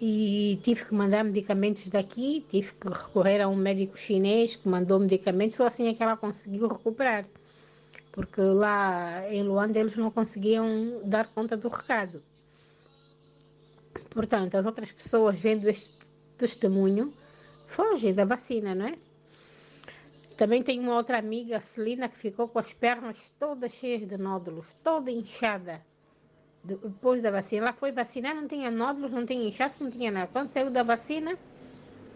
e 0.00 0.60
tive 0.62 0.84
que 0.84 0.94
mandar 0.94 1.24
medicamentos 1.24 1.88
daqui, 1.88 2.44
tive 2.48 2.72
que 2.74 2.88
recorrer 2.88 3.40
a 3.40 3.48
um 3.48 3.56
médico 3.56 3.98
chinês 3.98 4.54
que 4.54 4.68
mandou 4.68 4.98
medicamentos, 5.00 5.56
só 5.56 5.66
assim 5.66 5.88
é 5.88 5.94
que 5.94 6.02
ela 6.02 6.16
conseguiu 6.16 6.68
recuperar. 6.68 7.26
Porque 8.12 8.40
lá 8.40 9.28
em 9.32 9.42
Luanda 9.42 9.78
eles 9.78 9.96
não 9.96 10.10
conseguiam 10.10 11.00
dar 11.04 11.26
conta 11.28 11.56
do 11.56 11.68
recado. 11.68 12.22
Portanto, 14.10 14.54
as 14.54 14.64
outras 14.64 14.92
pessoas 14.92 15.40
vendo 15.40 15.68
este 15.68 15.96
testemunho 16.36 17.12
fogem 17.66 18.14
da 18.14 18.24
vacina, 18.24 18.74
não 18.74 18.86
é? 18.86 18.94
Também 20.36 20.62
tenho 20.62 20.82
uma 20.82 20.96
outra 20.96 21.18
amiga, 21.18 21.60
Celina, 21.60 22.08
que 22.08 22.16
ficou 22.16 22.46
com 22.48 22.60
as 22.60 22.72
pernas 22.72 23.30
todas 23.38 23.72
cheias 23.72 24.06
de 24.06 24.16
nódulos, 24.16 24.74
toda 24.84 25.10
inchada 25.10 25.84
depois 26.62 27.22
da 27.22 27.30
vacina. 27.30 27.62
Ela 27.62 27.72
foi 27.72 27.92
vacinar, 27.92 28.34
não 28.34 28.46
tinha 28.46 28.70
nódulos, 28.70 29.12
não 29.12 29.24
tinha 29.24 29.48
inchaço, 29.48 29.84
não 29.84 29.90
tinha 29.90 30.10
nada. 30.10 30.28
Quando 30.32 30.48
saiu 30.48 30.70
da 30.70 30.82
vacina, 30.82 31.38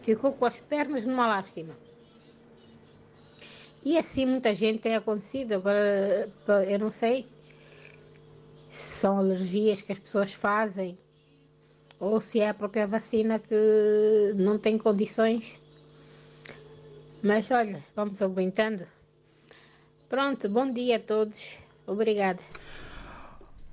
ficou 0.03 0.33
com 0.33 0.45
as 0.45 0.61
pernas 0.61 1.07
numa 1.07 1.27
lástima. 1.27 1.77
E 3.85 3.99
assim 3.99 4.27
muita 4.27 4.55
gente 4.55 4.81
tem 4.81 4.95
acontecido. 4.95 5.55
Agora, 5.55 6.29
eu 6.69 6.79
não 6.79 6.91
sei 6.91 7.27
se 8.71 8.99
são 9.01 9.19
alergias 9.19 9.83
que 9.83 9.93
as 9.93 9.99
pessoas 9.99 10.33
fazem 10.33 10.97
ou 11.99 12.21
se 12.21 12.41
é 12.41 12.49
a 12.49 12.55
própria 12.55 12.87
vacina 12.87 13.39
que 13.39 14.33
não 14.37 14.59
tem 14.59 14.77
condições. 14.77 15.61
Mas 17.23 17.51
olha, 17.51 17.85
vamos 17.95 18.21
aguentando. 18.21 18.87
Pronto, 20.09 20.49
bom 20.49 20.71
dia 20.71 20.97
a 20.97 21.01
todos. 21.01 21.57
Obrigada. 21.87 22.43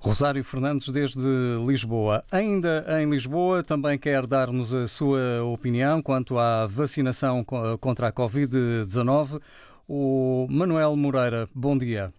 Rosário 0.01 0.43
Fernandes, 0.43 0.89
desde 0.89 1.27
Lisboa. 1.65 2.23
Ainda 2.31 2.85
em 3.01 3.09
Lisboa, 3.09 3.63
também 3.63 3.99
quer 3.99 4.25
dar-nos 4.25 4.73
a 4.73 4.87
sua 4.87 5.43
opinião 5.43 6.01
quanto 6.01 6.39
à 6.39 6.65
vacinação 6.65 7.43
contra 7.79 8.07
a 8.07 8.11
Covid-19. 8.11 9.41
O 9.87 10.47
Manuel 10.49 10.95
Moreira, 10.95 11.49
bom 11.53 11.77
dia. 11.77 12.13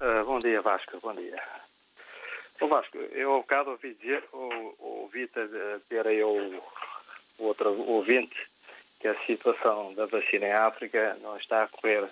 Uh, 0.00 0.24
bom 0.26 0.38
dia, 0.38 0.60
Vasco, 0.60 0.98
bom 1.00 1.14
dia. 1.14 1.40
Ô 2.60 2.68
Vasco, 2.68 2.98
eu 2.98 3.32
ao 3.32 3.40
bocado 3.40 3.70
ouvi 3.70 3.94
dizer, 3.94 4.24
ou, 4.32 4.76
ouvi 4.78 5.28
ter 5.88 6.06
aí 6.06 6.22
o 6.22 6.60
outro 7.38 7.70
ouvinte, 7.70 8.36
que 9.00 9.08
a 9.08 9.26
situação 9.26 9.94
da 9.94 10.06
vacina 10.06 10.46
em 10.46 10.52
África 10.52 11.16
não 11.22 11.36
está 11.36 11.64
a 11.64 11.68
correr 11.68 12.08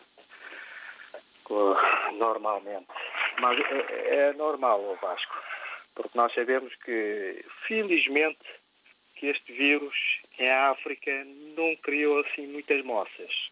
normalmente. 2.18 2.88
Mas 3.40 3.58
é, 3.58 4.14
é 4.16 4.32
normal, 4.34 4.80
o 4.80 4.96
Vasco, 4.96 5.34
porque 5.94 6.16
nós 6.16 6.32
sabemos 6.34 6.74
que, 6.76 7.44
felizmente, 7.66 8.44
que 9.16 9.28
este 9.28 9.52
vírus 9.52 9.94
em 10.38 10.50
África 10.50 11.10
não 11.56 11.76
criou 11.76 12.20
assim 12.20 12.46
muitas 12.46 12.84
moças. 12.84 13.50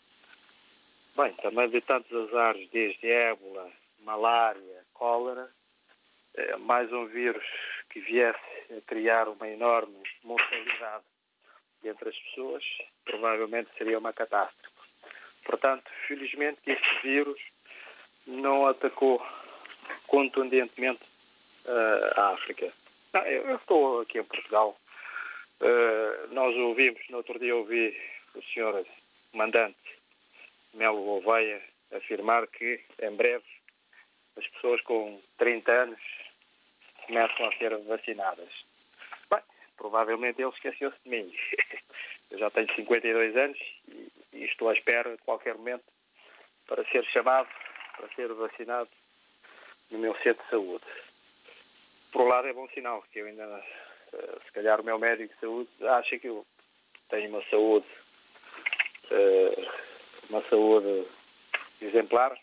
Bem, 1.16 1.32
também 1.34 1.68
de 1.68 1.80
tantos 1.80 2.12
azares, 2.28 2.68
desde 2.70 3.10
ébola, 3.10 3.70
malária, 4.02 4.84
cólera, 4.94 5.50
é 6.36 6.56
mais 6.56 6.92
um 6.92 7.06
vírus 7.06 7.44
que 7.90 8.00
viesse 8.00 8.38
a 8.76 8.80
criar 8.86 9.28
uma 9.28 9.48
enorme 9.48 10.02
mortalidade 10.22 11.04
entre 11.84 12.08
as 12.08 12.16
pessoas, 12.16 12.64
provavelmente 13.04 13.70
seria 13.76 13.98
uma 13.98 14.12
catástrofe. 14.12 14.70
Portanto, 15.44 15.90
felizmente 16.06 16.60
que 16.62 16.72
este 16.72 17.02
vírus 17.02 17.40
não 18.30 18.66
atacou 18.66 19.24
contundentemente 20.06 21.02
uh, 21.66 22.20
a 22.20 22.30
África. 22.30 22.72
Não, 23.12 23.22
eu, 23.22 23.56
estou 23.56 24.00
aqui 24.00 24.18
em 24.18 24.24
Portugal. 24.24 24.76
Uh, 25.60 26.32
nós 26.32 26.56
ouvimos, 26.56 27.00
no 27.10 27.18
outro 27.18 27.38
dia 27.38 27.54
ouvi 27.54 27.96
o 28.34 28.42
senhor 28.42 28.86
comandante 29.32 29.76
Melo 30.74 31.02
Gouveia 31.02 31.60
afirmar 31.92 32.46
que 32.46 32.80
em 33.02 33.10
breve 33.16 33.44
as 34.36 34.46
pessoas 34.48 34.80
com 34.82 35.20
30 35.38 35.72
anos 35.72 36.00
começam 37.06 37.46
a 37.46 37.56
ser 37.56 37.76
vacinadas. 37.78 38.48
Bem, 39.30 39.42
provavelmente 39.76 40.40
ele 40.40 40.50
esqueceu-se 40.50 40.96
de 41.04 41.10
mim. 41.10 41.34
Eu 42.30 42.38
já 42.38 42.50
tenho 42.50 42.72
52 42.74 43.36
anos 43.36 43.58
e, 43.88 44.12
e 44.34 44.44
estou 44.44 44.68
à 44.68 44.72
espera 44.72 45.10
de 45.10 45.22
qualquer 45.22 45.56
momento 45.56 45.84
para 46.66 46.84
ser 46.84 47.04
chamado, 47.06 47.48
para 48.00 48.08
ser 48.14 48.32
vacinado 48.32 48.88
no 49.90 49.98
meu 49.98 50.14
centro 50.22 50.42
de 50.42 50.50
saúde. 50.50 50.84
Por 52.12 52.22
um 52.22 52.28
lado 52.28 52.48
é 52.48 52.52
bom 52.52 52.66
sinal, 52.68 53.04
que 53.12 53.18
eu 53.18 53.26
ainda, 53.26 53.44
eh, 54.12 54.38
se 54.46 54.52
calhar 54.52 54.80
o 54.80 54.84
meu 54.84 54.98
médico 54.98 55.34
de 55.34 55.40
saúde 55.40 55.68
acha 55.82 56.18
que 56.18 56.28
eu 56.28 56.44
tenho 57.10 57.28
uma 57.28 57.42
saúde, 57.50 57.86
eh, 59.10 59.68
uma 60.30 60.42
saúde 60.48 61.06
exemplar 61.82 62.36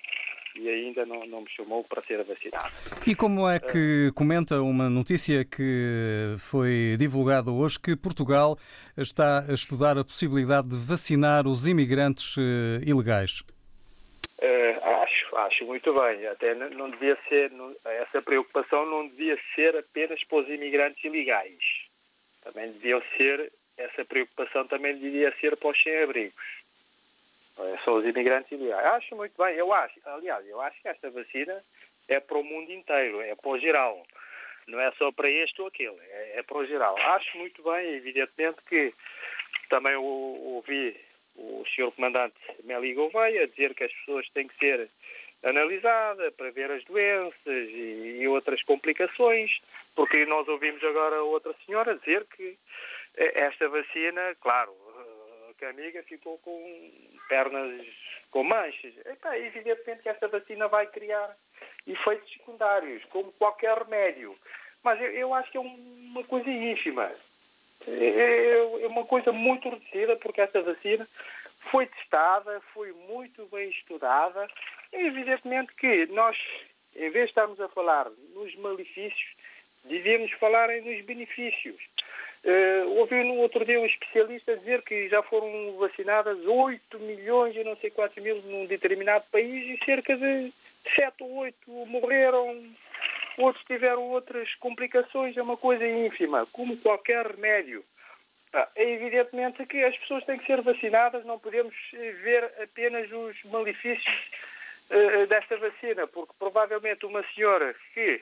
e 0.56 0.70
ainda 0.70 1.06
não, 1.06 1.26
não 1.26 1.42
me 1.42 1.50
chamou 1.50 1.84
para 1.84 2.02
ser 2.04 2.24
vacinado. 2.24 2.72
E 3.06 3.16
como 3.16 3.48
é 3.48 3.60
que 3.60 4.12
comenta 4.16 4.62
uma 4.62 4.90
notícia 4.90 5.44
que 5.44 6.36
foi 6.40 6.96
divulgada 6.98 7.52
hoje 7.52 7.80
que 7.80 7.96
Portugal 7.96 8.58
está 8.96 9.46
a 9.48 9.54
estudar 9.54 9.98
a 9.98 10.04
possibilidade 10.04 10.70
de 10.70 10.78
vacinar 10.78 11.48
os 11.48 11.68
imigrantes 11.68 12.36
eh, 12.38 12.84
ilegais? 12.86 13.44
Uh, 14.40 14.97
acho, 15.38 15.66
muito 15.66 15.94
bem. 15.94 16.28
Até 16.28 16.54
não 16.54 16.90
devia 16.90 17.18
ser, 17.28 17.52
essa 17.86 18.22
preocupação 18.22 18.86
não 18.86 19.08
devia 19.08 19.40
ser 19.56 19.76
apenas 19.78 20.24
para 20.24 20.38
os 20.40 20.50
imigrantes 20.50 21.04
ilegais. 21.04 21.88
Também 22.44 22.72
devia 22.72 23.02
ser, 23.18 23.52
essa 23.78 24.04
preocupação 24.06 24.68
também 24.68 24.98
devia 24.98 25.32
ser 25.40 25.56
para 25.58 25.70
os 25.70 25.84
sem-abrigos. 25.84 26.58
São 27.84 27.96
os 27.96 28.06
imigrantes 28.06 28.52
ilegais. 28.52 28.86
Acho 28.92 29.16
muito 29.16 29.34
bem, 29.42 29.56
eu 29.56 29.74
acho. 29.74 30.00
Aliás, 30.06 30.48
eu 30.48 30.62
acho 30.62 30.82
que 30.82 30.88
esta 30.88 31.10
vacina 31.10 31.64
é 32.08 32.20
para 32.20 32.38
o 32.38 32.44
mundo 32.44 32.72
inteiro, 32.72 33.22
é 33.22 33.36
para 33.36 33.50
o 33.50 33.60
geral. 33.60 34.06
Não 34.68 34.80
é 34.80 34.92
só 34.94 35.12
para 35.12 35.30
este 35.30 35.62
ou 35.62 35.68
aquele, 35.68 35.98
é, 36.10 36.40
é 36.40 36.44
para 36.44 36.58
o 36.58 36.66
geral. 36.66 36.98
Acho 36.98 37.38
muito 37.38 37.64
bem, 37.64 37.96
evidentemente, 37.96 38.62
que 38.68 38.94
também 39.70 39.96
ouvi 39.96 40.96
o 41.36 41.64
Sr. 41.66 41.92
Comandante 41.92 42.36
Meli 42.64 42.94
Gouveia 42.94 43.48
dizer 43.48 43.74
que 43.76 43.84
as 43.84 43.94
pessoas 43.94 44.28
têm 44.30 44.48
que 44.48 44.58
ser 44.58 44.90
analisadas 45.44 46.34
para 46.34 46.52
ver 46.52 46.72
as 46.72 46.84
doenças 46.86 47.36
e, 47.46 48.20
e, 48.22 48.28
outras 48.28 48.62
complicações, 48.64 49.52
porque 49.96 50.26
nós 50.26 50.48
ouvimos 50.48 50.84
agora 50.84 51.22
outra 51.24 51.54
senhora 51.66 51.96
dizer 51.96 52.26
que 52.36 52.58
esta 53.16 53.68
vacina, 53.70 54.36
claro, 54.42 54.76
que 55.58 55.66
a 55.66 55.70
amiga 55.70 56.04
ficou 56.04 56.38
com 56.40 56.92
pernas 57.28 57.86
com 58.32 58.44
manchas. 58.44 58.94
Então, 59.06 59.34
evidentemente 59.34 60.04
que 60.04 60.10
esta 60.10 60.28
vacina 60.28 60.68
vai 60.68 60.88
criar 60.88 61.36
efeitos 61.86 62.32
secundários, 62.34 63.04
como 63.06 63.32
qualquer 63.34 63.78
remédio. 63.78 64.38
Mas 64.84 65.02
eu, 65.02 65.12
eu 65.12 65.34
acho 65.34 65.52
que 65.52 65.58
é 65.58 65.62
uma 65.62 66.24
coisa 66.24 66.50
ínfima. 66.50 67.12
É, 67.88 67.92
é, 67.92 68.84
é 68.84 68.88
uma 68.88 69.06
coisa 69.06 69.32
muito 69.32 69.70
reduzida, 69.70 70.16
porque 70.18 70.42
esta 70.42 70.62
vacina 70.62 71.08
foi 71.72 71.86
testada, 71.88 72.62
foi 72.74 72.92
muito 72.92 73.46
bem 73.48 73.70
estudada. 73.70 74.48
É 74.92 75.06
evidentemente 75.06 75.74
que 75.76 76.06
nós, 76.08 76.38
em 76.96 77.10
vez 77.10 77.26
de 77.26 77.32
estarmos 77.32 77.60
a 77.60 77.68
falar 77.70 78.08
nos 78.34 78.56
malefícios, 78.56 79.36
devíamos 79.86 80.32
falar 80.34 80.70
nos 80.82 81.06
benefícios. 81.06 81.76
Uh, 82.44 83.00
ouvi 83.00 83.24
no 83.24 83.36
outro 83.38 83.66
dia 83.66 83.80
um 83.80 83.86
especialista 83.86 84.56
dizer 84.58 84.82
que 84.84 85.10
já 85.10 85.22
foram 85.24 85.76
vacinadas 85.78 86.38
8 86.46 87.00
milhões 87.00 87.56
e 87.56 87.64
não 87.64 87.76
sei 87.76 87.90
quantos 87.90 88.24
mil 88.24 88.42
num 88.44 88.66
determinado 88.66 89.26
país 89.32 89.68
e 89.68 89.84
cerca 89.84 90.16
de 90.16 90.54
7 90.96 91.24
ou 91.24 91.38
8 91.38 91.56
morreram, 91.88 92.64
outros 93.38 93.66
tiveram 93.66 94.04
outras 94.10 94.54
complicações, 94.56 95.36
é 95.36 95.42
uma 95.42 95.58
coisa 95.58 95.86
ínfima, 95.86 96.46
como 96.54 96.78
qualquer 96.78 97.26
remédio. 97.26 97.84
Ah, 98.54 98.68
é 98.76 98.92
evidentemente 98.92 99.66
que 99.66 99.84
as 99.84 99.98
pessoas 99.98 100.24
têm 100.24 100.38
que 100.38 100.46
ser 100.46 100.62
vacinadas, 100.62 101.26
não 101.26 101.38
podemos 101.38 101.76
ver 101.92 102.46
apenas 102.62 103.12
os 103.12 103.44
malefícios 103.46 104.16
desta 105.28 105.58
vacina, 105.58 106.08
porque 106.08 106.34
provavelmente 106.40 107.06
uma 107.06 107.24
senhora 107.34 107.76
que 107.94 108.22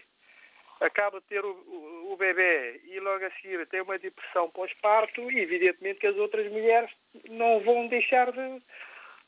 acaba 0.82 1.20
de 1.20 1.28
ter 1.28 1.44
o, 1.44 1.52
o, 1.52 2.14
o 2.14 2.18
bebê 2.18 2.82
e 2.86 3.00
logo 3.00 3.26
a 3.26 3.32
seguir 3.32 3.66
tem 3.68 3.82
uma 3.82 3.98
depressão 3.98 4.50
pós-parto, 4.50 5.22
evidentemente 5.32 6.00
que 6.00 6.08
as 6.08 6.18
outras 6.18 6.52
mulheres 6.52 6.90
não 7.30 7.60
vão 7.62 7.88
deixar 7.88 8.32
de, 8.32 8.62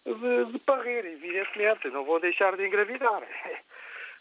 de, 0.05 0.51
de 0.51 0.59
parir, 0.59 1.05
evidentemente, 1.05 1.89
não 1.89 2.03
vão 2.03 2.19
deixar 2.19 2.55
de 2.55 2.65
engravidar. 2.65 3.23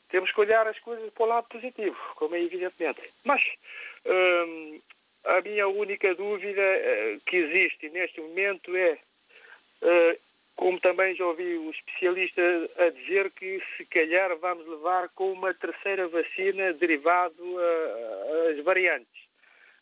Temos 0.09 0.31
que 0.31 0.41
olhar 0.41 0.67
as 0.69 0.79
coisas 0.81 1.13
para 1.13 1.25
o 1.25 1.29
lado 1.29 1.49
positivo, 1.49 1.97
como 2.15 2.37
é 2.37 2.41
evidentemente. 2.41 3.03
Mas 3.25 3.43
hum, 4.05 4.81
a 5.25 5.41
minha 5.41 5.67
única 5.67 6.15
dúvida 6.15 6.63
uh, 6.63 7.21
que 7.27 7.37
existe 7.37 7.89
neste 7.91 8.21
momento 8.21 8.77
é 8.77 8.99
como 10.57 10.81
também 10.81 11.15
já 11.15 11.27
ouvi 11.27 11.57
o 11.59 11.71
especialista 11.71 12.43
a 12.79 12.89
dizer 12.89 13.31
que 13.31 13.63
se 13.77 13.85
calhar 13.85 14.35
vamos 14.39 14.67
levar 14.67 15.11
com 15.11 15.31
uma 15.31 15.53
terceira 15.53 16.09
vacina 16.09 16.73
derivado 16.73 17.45
às 18.51 18.65
variantes. 18.65 19.27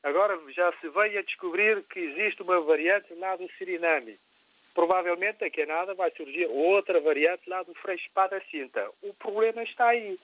Agora 0.03 0.39
já 0.51 0.73
se 0.81 0.89
veio 0.89 1.21
a 1.21 1.23
descobrir 1.23 1.83
que 1.85 2.01
existe 2.01 2.43
uma 2.43 2.61
variante 2.61 3.15
lá 3.15 3.37
do 3.37 3.49
Suriname. 3.57 4.19
Provavelmente 4.75 5.39
daqui 5.39 5.63
a 5.63 5.67
nada 5.67 5.95
vai 5.95 6.11
surgir 6.11 6.47
outra 6.47 7.01
variante 7.01 7.49
lá 7.49 7.63
do 7.63 7.73
Freixo 7.75 8.11
da 8.15 8.41
Cinta. 8.51 8.91
O 9.03 9.15
problema 9.15 9.63
está 9.63 9.87
aí. 9.87 10.19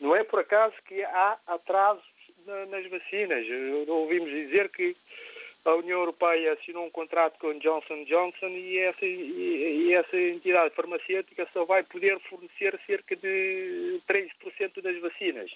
Não 0.00 0.16
é 0.16 0.24
por 0.24 0.40
acaso 0.40 0.74
que 0.88 1.04
há 1.04 1.38
atrasos 1.46 2.02
nas 2.46 2.86
vacinas. 2.88 3.46
Ouvimos 3.86 4.30
dizer 4.30 4.70
que 4.70 4.96
a 5.64 5.74
União 5.74 6.00
Europeia 6.00 6.54
assinou 6.54 6.86
um 6.86 6.90
contrato 6.90 7.38
com 7.38 7.58
Johnson 7.58 8.04
Johnson 8.04 8.48
e 8.48 8.78
essa, 8.78 9.04
e, 9.04 9.88
e 9.88 9.94
essa 9.94 10.16
entidade 10.16 10.74
farmacêutica 10.74 11.46
só 11.52 11.64
vai 11.64 11.82
poder 11.82 12.18
fornecer 12.20 12.78
cerca 12.86 13.14
de 13.16 14.00
13% 14.08 14.82
das 14.82 14.98
vacinas. 15.00 15.50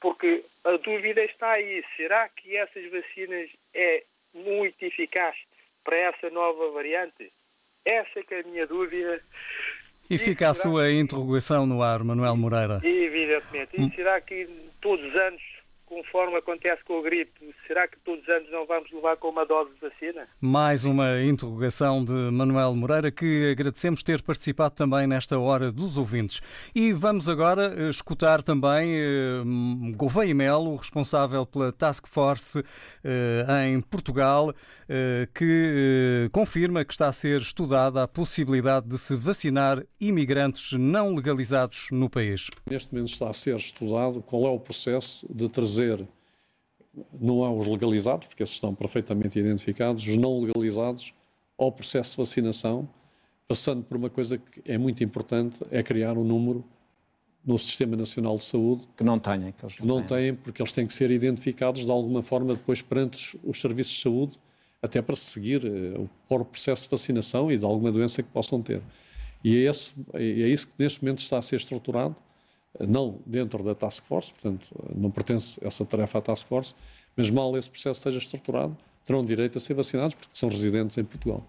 Porque 0.00 0.44
a 0.64 0.76
dúvida 0.78 1.22
está 1.24 1.52
aí. 1.52 1.84
Será 1.96 2.28
que 2.28 2.56
essas 2.56 2.90
vacinas 2.90 3.50
é 3.74 4.02
muito 4.34 4.82
eficaz 4.82 5.36
para 5.84 5.96
essa 5.96 6.30
nova 6.30 6.70
variante? 6.70 7.30
Essa 7.84 8.20
é 8.20 8.34
é 8.34 8.40
a 8.40 8.42
minha 8.44 8.66
dúvida. 8.66 9.22
E 10.10 10.18
fica 10.18 10.50
a 10.50 10.54
sua 10.54 10.90
interrogação 10.90 11.66
no 11.66 11.82
ar, 11.82 12.02
Manuel 12.02 12.36
Moreira. 12.36 12.80
Evidentemente. 12.82 13.80
E 13.80 13.94
será 13.94 14.20
que 14.20 14.48
todos 14.80 15.04
os 15.06 15.20
anos 15.20 15.51
conforme 15.92 16.36
acontece 16.38 16.82
com 16.84 16.98
o 16.98 17.02
gripe, 17.02 17.54
será 17.66 17.86
que 17.86 17.98
todos 18.00 18.22
os 18.22 18.28
anos 18.28 18.50
não 18.50 18.66
vamos 18.66 18.90
levar 18.90 19.16
com 19.18 19.28
uma 19.28 19.44
dose 19.44 19.72
de 19.74 19.80
vacina? 19.80 20.26
Mais 20.40 20.86
uma 20.86 21.22
interrogação 21.22 22.02
de 22.02 22.12
Manuel 22.12 22.74
Moreira, 22.74 23.10
que 23.10 23.50
agradecemos 23.50 24.02
ter 24.02 24.22
participado 24.22 24.74
também 24.74 25.06
nesta 25.06 25.38
hora 25.38 25.70
dos 25.70 25.98
ouvintes. 25.98 26.40
E 26.74 26.94
vamos 26.94 27.28
agora 27.28 27.74
eh, 27.76 27.90
escutar 27.90 28.42
também 28.42 28.94
eh, 28.94 29.42
Gouveia 29.94 30.34
Melo, 30.34 30.76
responsável 30.76 31.44
pela 31.44 31.70
Task 31.70 32.06
Force 32.06 32.64
eh, 33.04 33.44
em 33.68 33.80
Portugal, 33.82 34.54
eh, 34.88 35.28
que 35.34 36.28
confirma 36.32 36.84
que 36.84 36.92
está 36.92 37.08
a 37.08 37.12
ser 37.12 37.40
estudada 37.40 38.02
a 38.02 38.08
possibilidade 38.08 38.88
de 38.88 38.98
se 38.98 39.14
vacinar 39.14 39.84
imigrantes 40.00 40.72
não 40.72 41.14
legalizados 41.14 41.88
no 41.90 42.08
país. 42.08 42.48
Neste 42.70 42.92
momento 42.92 43.10
está 43.10 43.28
a 43.28 43.32
ser 43.32 43.56
estudado 43.56 44.22
qual 44.22 44.46
é 44.46 44.50
o 44.50 44.58
processo 44.58 45.26
de 45.32 45.48
trazer, 45.48 45.81
não 47.20 47.44
há 47.44 47.50
os 47.50 47.66
legalizados, 47.66 48.26
porque 48.26 48.42
esses 48.42 48.54
estão 48.54 48.74
perfeitamente 48.74 49.38
identificados, 49.38 50.06
os 50.06 50.16
não 50.16 50.40
legalizados 50.40 51.14
ao 51.58 51.72
processo 51.72 52.12
de 52.12 52.16
vacinação, 52.18 52.88
passando 53.48 53.82
por 53.82 53.96
uma 53.96 54.10
coisa 54.10 54.38
que 54.38 54.62
é 54.64 54.76
muito 54.76 55.02
importante, 55.02 55.60
é 55.70 55.82
criar 55.82 56.16
um 56.16 56.24
número 56.24 56.64
no 57.44 57.58
Sistema 57.58 57.96
Nacional 57.96 58.36
de 58.36 58.44
Saúde. 58.44 58.86
Que 58.96 59.04
não 59.04 59.18
têm. 59.18 59.52
Que 59.52 59.64
eles 59.64 59.78
não, 59.80 59.96
não 59.96 60.02
têm. 60.02 60.34
porque 60.34 60.62
eles 60.62 60.72
têm 60.72 60.86
que 60.86 60.94
ser 60.94 61.10
identificados 61.10 61.84
de 61.84 61.90
alguma 61.90 62.22
forma 62.22 62.54
depois 62.54 62.80
perante 62.82 63.38
os 63.42 63.60
serviços 63.60 63.94
de 63.94 64.02
saúde, 64.02 64.38
até 64.80 65.00
para 65.02 65.16
seguir 65.16 65.64
uh, 65.64 66.08
o 66.28 66.44
processo 66.44 66.84
de 66.84 66.90
vacinação 66.90 67.50
e 67.50 67.58
de 67.58 67.64
alguma 67.64 67.90
doença 67.90 68.22
que 68.22 68.28
possam 68.28 68.62
ter. 68.62 68.80
E 69.44 69.56
é, 69.56 69.70
esse, 69.70 69.92
é 70.14 70.48
isso 70.48 70.68
que 70.68 70.74
neste 70.78 71.02
momento 71.02 71.18
está 71.18 71.38
a 71.38 71.42
ser 71.42 71.56
estruturado 71.56 72.14
não 72.80 73.20
dentro 73.26 73.62
da 73.62 73.74
task 73.74 74.04
force, 74.04 74.32
portanto, 74.32 74.68
não 74.94 75.10
pertence 75.10 75.58
essa 75.62 75.84
tarefa 75.84 76.18
à 76.18 76.20
task 76.20 76.46
force, 76.46 76.74
mas 77.16 77.30
mal 77.30 77.56
esse 77.56 77.70
processo 77.70 77.98
esteja 77.98 78.18
estruturado, 78.18 78.76
terão 79.04 79.24
direito 79.24 79.58
a 79.58 79.60
ser 79.60 79.74
vacinados 79.74 80.14
porque 80.14 80.30
são 80.32 80.48
residentes 80.48 80.96
em 80.98 81.04
Portugal. 81.04 81.46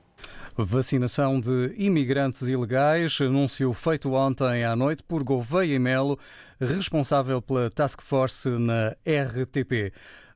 Vacinação 0.56 1.40
de 1.40 1.74
imigrantes 1.78 2.44
ilegais, 2.44 3.20
anúncio 3.20 3.74
feito 3.74 4.14
ontem 4.14 4.64
à 4.64 4.76
noite 4.76 5.02
por 5.02 5.24
Gouveia 5.24 5.80
Melo, 5.80 6.20
responsável 6.62 7.42
pela 7.42 7.72
Task 7.72 8.02
Force 8.02 8.48
na 8.48 8.96
RTP. 9.04 9.92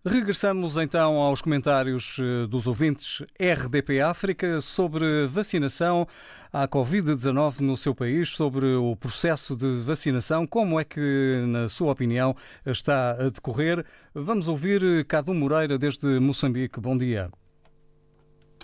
Regressamos 0.07 0.77
então 0.77 1.17
aos 1.17 1.41
comentários 1.41 2.17
eh, 2.19 2.47
dos 2.47 2.65
ouvintes 2.65 3.25
RDP 3.37 3.99
África 3.99 4.61
sobre 4.61 5.27
vacinação 5.27 6.07
à 6.51 6.65
Covid-19 6.65 7.59
no 7.59 7.75
seu 7.75 7.93
país, 7.93 8.29
sobre 8.29 8.65
o 8.77 8.95
processo 8.95 9.53
de 9.53 9.81
vacinação, 9.81 10.47
como 10.47 10.79
é 10.79 10.85
que, 10.85 11.43
na 11.49 11.67
sua 11.67 11.91
opinião, 11.91 12.33
está 12.65 13.11
a 13.11 13.29
decorrer. 13.29 13.85
Vamos 14.15 14.47
ouvir 14.47 15.03
Cadu 15.07 15.33
Moreira 15.33 15.77
desde 15.77 16.21
Moçambique. 16.21 16.79
Bom 16.79 16.95
dia. 16.95 17.29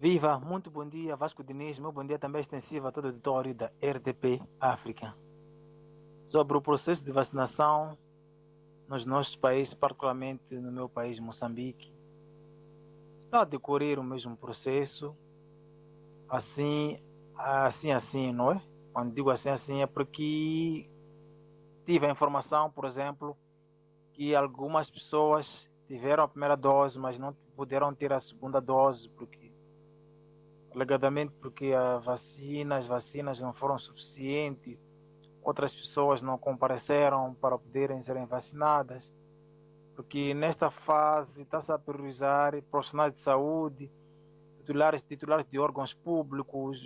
Viva, 0.02 0.40
muito 0.40 0.72
bom 0.72 0.88
dia, 0.88 1.14
Vasco 1.18 1.44
Diniz. 1.44 1.78
Meu 1.78 1.92
bom 1.92 2.06
dia 2.06 2.18
também 2.18 2.40
extensivo 2.40 2.88
a 2.88 2.92
todo 2.94 3.04
o 3.04 3.08
auditório 3.08 3.54
da 3.54 3.70
RDP 3.82 4.42
África. 4.62 5.14
Sobre 6.24 6.56
o 6.56 6.62
processo 6.62 7.04
de 7.04 7.12
vacinação 7.12 7.98
nos 8.94 9.08
nossos 9.08 9.36
países, 9.36 9.74
particularmente 9.74 10.44
no 10.52 10.72
meu 10.72 10.88
país, 10.88 11.18
Moçambique, 11.20 11.92
está 13.22 13.42
a 13.42 13.44
decorrer 13.44 13.98
o 13.98 14.04
mesmo 14.04 14.38
processo, 14.38 15.18
assim, 16.30 17.02
assim, 17.36 17.92
assim, 17.92 18.32
não 18.32 18.52
é? 18.52 18.62
Quando 18.94 19.12
digo 19.12 19.32
assim, 19.32 19.50
assim, 19.50 19.82
é 19.82 19.88
porque 19.88 20.88
tive 21.88 22.06
a 22.06 22.12
informação, 22.12 22.70
por 22.70 22.86
exemplo, 22.86 23.36
que 24.14 24.36
algumas 24.36 24.92
pessoas 24.92 25.68
tiveram 25.88 26.26
a 26.26 26.28
primeira 26.28 26.56
dose, 26.56 27.00
mas 27.00 27.18
não 27.18 27.34
puderam 27.56 27.96
ter 27.96 28.14
a 28.14 28.20
segunda 28.20 28.62
dose, 28.62 29.10
porque 29.10 29.52
alegadamente 30.72 31.34
porque 31.42 31.74
a 31.74 31.98
vacina, 31.98 32.78
as 32.78 32.86
vacinas 32.86 33.42
não 33.42 33.54
foram 33.54 33.80
suficientes 33.80 34.78
outras 35.44 35.74
pessoas 35.74 36.22
não 36.22 36.38
compareceram 36.38 37.34
para 37.36 37.58
poderem 37.58 38.02
serem 38.02 38.26
vacinadas, 38.26 39.14
porque 39.96 40.34
nesta 40.34 40.72
fase 40.72 41.42
está-se 41.42 41.72
a 41.72 41.78
priorizar 41.78 42.60
profissionais 42.64 43.14
de 43.14 43.22
saúde, 43.22 43.92
titulares, 44.60 45.02
titulares 45.02 45.46
de 45.50 45.60
órgãos 45.60 45.94
públicos, 45.94 46.82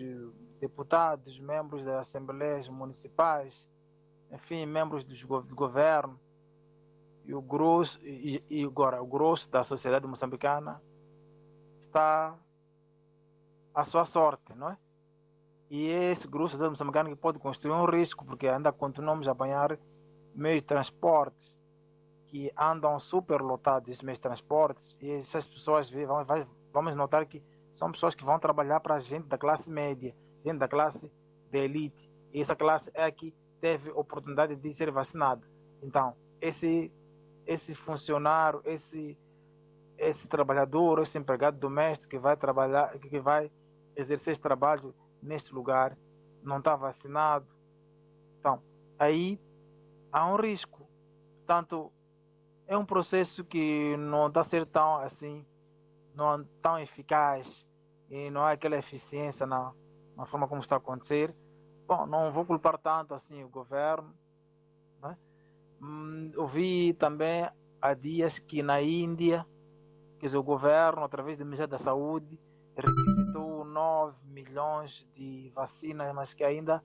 deputados, 0.60 1.39
membros 1.39 1.84
das 1.84 2.08
assembleias 2.08 2.67
municipais, 2.67 3.67
enfim, 4.32 4.65
membros 4.65 5.04
do 5.06 5.56
governo. 5.56 6.20
E 7.26 7.34
o 7.34 7.41
grosso, 7.41 8.00
e, 8.06 8.41
e 8.50 8.63
agora, 8.63 9.02
o 9.02 9.06
grosso 9.06 9.50
da 9.50 9.63
sociedade 9.63 10.08
moçambicana 10.08 10.82
está 11.82 12.34
à 13.74 13.84
sua 13.84 14.06
sorte, 14.06 14.54
não 14.56 14.70
é? 14.70 14.78
E 15.69 15.88
esse 15.88 16.27
grupo 16.27 16.56
de 16.56 16.69
moçambicano 16.69 17.10
que 17.10 17.15
pode 17.15 17.39
construir 17.39 17.73
um 17.73 17.86
risco, 17.86 18.25
porque 18.25 18.47
ainda 18.47 18.71
continuamos 18.71 19.27
a 19.27 19.32
apanhar 19.32 19.77
meios 20.34 20.62
de 20.62 20.67
transportes 20.67 21.58
que 22.27 22.51
andam 22.58 22.99
super 22.99 23.41
lotados, 23.41 23.89
esses 23.89 24.01
meios 24.01 24.17
de 24.17 24.23
transportes, 24.23 24.97
e 25.01 25.12
essas 25.12 25.47
pessoas, 25.47 25.91
vamos 26.71 26.95
notar 26.95 27.25
que 27.25 27.41
são 27.71 27.91
pessoas 27.91 28.15
que 28.15 28.23
vão 28.23 28.39
trabalhar 28.39 28.80
para 28.80 28.99
gente 28.99 29.27
da 29.27 29.38
classe 29.38 29.69
média, 29.69 30.15
gente 30.43 30.58
da 30.58 30.67
classe 30.67 31.12
de 31.51 31.58
elite. 31.58 32.10
E 32.34 32.41
essa 32.41 32.56
classe 32.56 32.89
é 32.93 33.10
que 33.12 33.34
teve 33.60 33.89
oportunidade 33.91 34.56
de 34.56 34.73
ser 34.73 34.91
vacinada. 34.91 35.41
Então, 35.82 36.15
esse, 36.41 36.91
esse 37.45 37.75
funcionário, 37.75 38.62
esse, 38.65 39.17
esse 39.97 40.27
trabalhador, 40.27 41.01
esse 41.01 41.17
empregado 41.17 41.58
doméstico 41.58 42.10
que 42.10 42.19
vai 42.19 42.36
trabalhar, 42.36 42.97
que 42.99 43.19
vai 43.19 43.51
exercer 43.95 44.34
esse 44.34 44.41
trabalho 44.41 44.93
nesse 45.21 45.53
lugar, 45.53 45.97
não 46.43 46.60
está 46.60 46.75
vacinado. 46.75 47.47
Então, 48.39 48.62
aí 48.97 49.39
há 50.12 50.25
um 50.32 50.36
risco. 50.36 50.88
Portanto, 51.38 51.91
é 52.67 52.77
um 52.77 52.86
processo 52.86 53.43
que 53.43 53.95
não 53.97 54.27
está 54.27 54.41
a 54.41 54.45
ser 54.45 54.65
tão 54.65 54.97
assim, 54.97 55.45
não 56.13 56.34
é 56.34 56.45
tão 56.62 56.80
eficaz 56.80 57.67
e 58.10 58.30
não 58.30 58.41
há 58.41 58.51
aquela 58.51 58.77
eficiência 58.77 59.45
na, 59.45 59.73
na 60.15 60.25
forma 60.25 60.47
como 60.47 60.62
está 60.62 60.75
a 60.75 60.80
acontecer. 60.80 61.34
Bom, 61.88 62.06
não 62.06 62.32
vou 62.32 62.45
culpar 62.45 62.77
tanto 62.77 63.13
assim 63.13 63.43
o 63.43 63.49
governo. 63.49 64.13
Né? 65.01 65.17
Hum, 65.82 66.32
ouvi 66.36 66.93
também 66.93 67.49
há 67.82 67.93
dias 67.93 68.39
que 68.39 68.62
na 68.62 68.82
Índia, 68.82 69.45
dizer, 70.19 70.38
o 70.38 70.43
governo, 70.43 71.03
através 71.03 71.38
do 71.38 71.45
Ministério 71.45 71.71
da 71.71 71.80
Saúde, 71.80 72.39
requisitou 72.75 73.16
9 73.78 74.18
milhões 74.26 75.08
de 75.16 75.52
vacinas, 75.54 76.12
mas 76.16 76.34
que 76.34 76.44
ainda, 76.44 76.84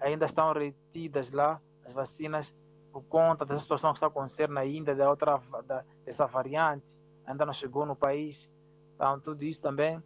ainda 0.00 0.24
estão 0.24 0.50
retidas 0.54 1.30
lá, 1.30 1.60
as 1.84 1.92
vacinas, 1.92 2.54
por 2.90 3.02
conta 3.02 3.44
dessa 3.44 3.60
situação 3.60 3.92
que 3.92 3.98
está 3.98 4.06
acontecendo 4.06 4.54
na 4.54 4.64
Índia, 4.64 4.94
da 4.94 5.10
outra, 5.10 5.38
da, 5.66 5.84
dessa 6.02 6.26
variante, 6.26 6.86
ainda 7.26 7.44
não 7.44 7.52
chegou 7.52 7.84
no 7.84 7.94
país. 7.94 8.50
Então, 8.94 9.20
tudo 9.20 9.42
isso 9.44 9.60
também 9.60 10.02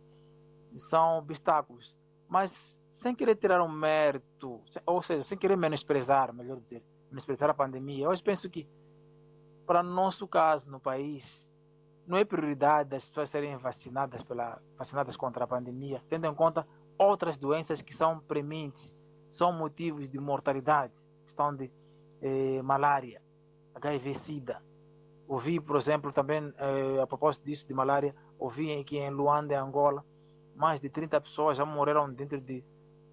são 0.91 1.19
obstáculos. 1.19 1.95
Mas 2.29 2.51
sem 2.91 3.15
querer 3.15 3.37
tirar 3.37 3.63
um 3.63 3.71
mérito, 3.71 4.61
ou 4.85 5.03
seja, 5.03 5.23
sem 5.23 5.39
querer 5.39 5.57
menosprezar, 5.57 6.35
melhor 6.35 6.59
dizer, 6.59 6.83
menosprezar 7.11 7.49
a 7.49 7.55
pandemia, 7.55 8.09
hoje 8.09 8.25
penso 8.25 8.51
que, 8.51 8.67
para 9.65 9.85
nosso 9.85 10.27
caso 10.27 10.69
no 10.69 10.81
país, 10.81 11.47
não 12.09 12.17
é 12.17 12.25
prioridade 12.25 12.89
das 12.89 13.07
pessoas 13.07 13.29
serem 13.29 13.55
vacinadas, 13.59 14.23
pela, 14.23 14.59
vacinadas 14.79 15.15
contra 15.15 15.45
a 15.45 15.47
pandemia, 15.47 16.03
tendo 16.09 16.27
em 16.27 16.35
conta 16.35 16.67
outras 16.97 17.37
doenças 17.37 17.83
que 17.83 17.95
são 17.95 18.19
prementes, 18.19 18.95
são 19.31 19.53
motivos 19.53 20.09
de 20.09 20.19
mortalidade, 20.19 20.93
questão 21.25 21.55
de 21.55 21.71
eh, 22.23 22.63
malária, 22.63 23.21
HIV-Sida. 23.75 24.63
Ouvi, 25.29 25.61
por 25.61 25.77
exemplo, 25.77 26.11
também, 26.11 26.51
eh, 26.57 27.03
a 27.03 27.07
propósito 27.07 27.45
disso, 27.45 27.67
de 27.67 27.75
malária, 27.75 28.17
ouvi 28.39 28.83
que 28.85 28.97
em 28.97 29.11
Luanda, 29.11 29.61
Angola, 29.61 30.03
mais 30.57 30.81
de 30.81 30.89
30 30.89 31.21
pessoas 31.21 31.59
já 31.59 31.67
morreram 31.67 32.11
dentro 32.11 32.41
de 32.41 32.65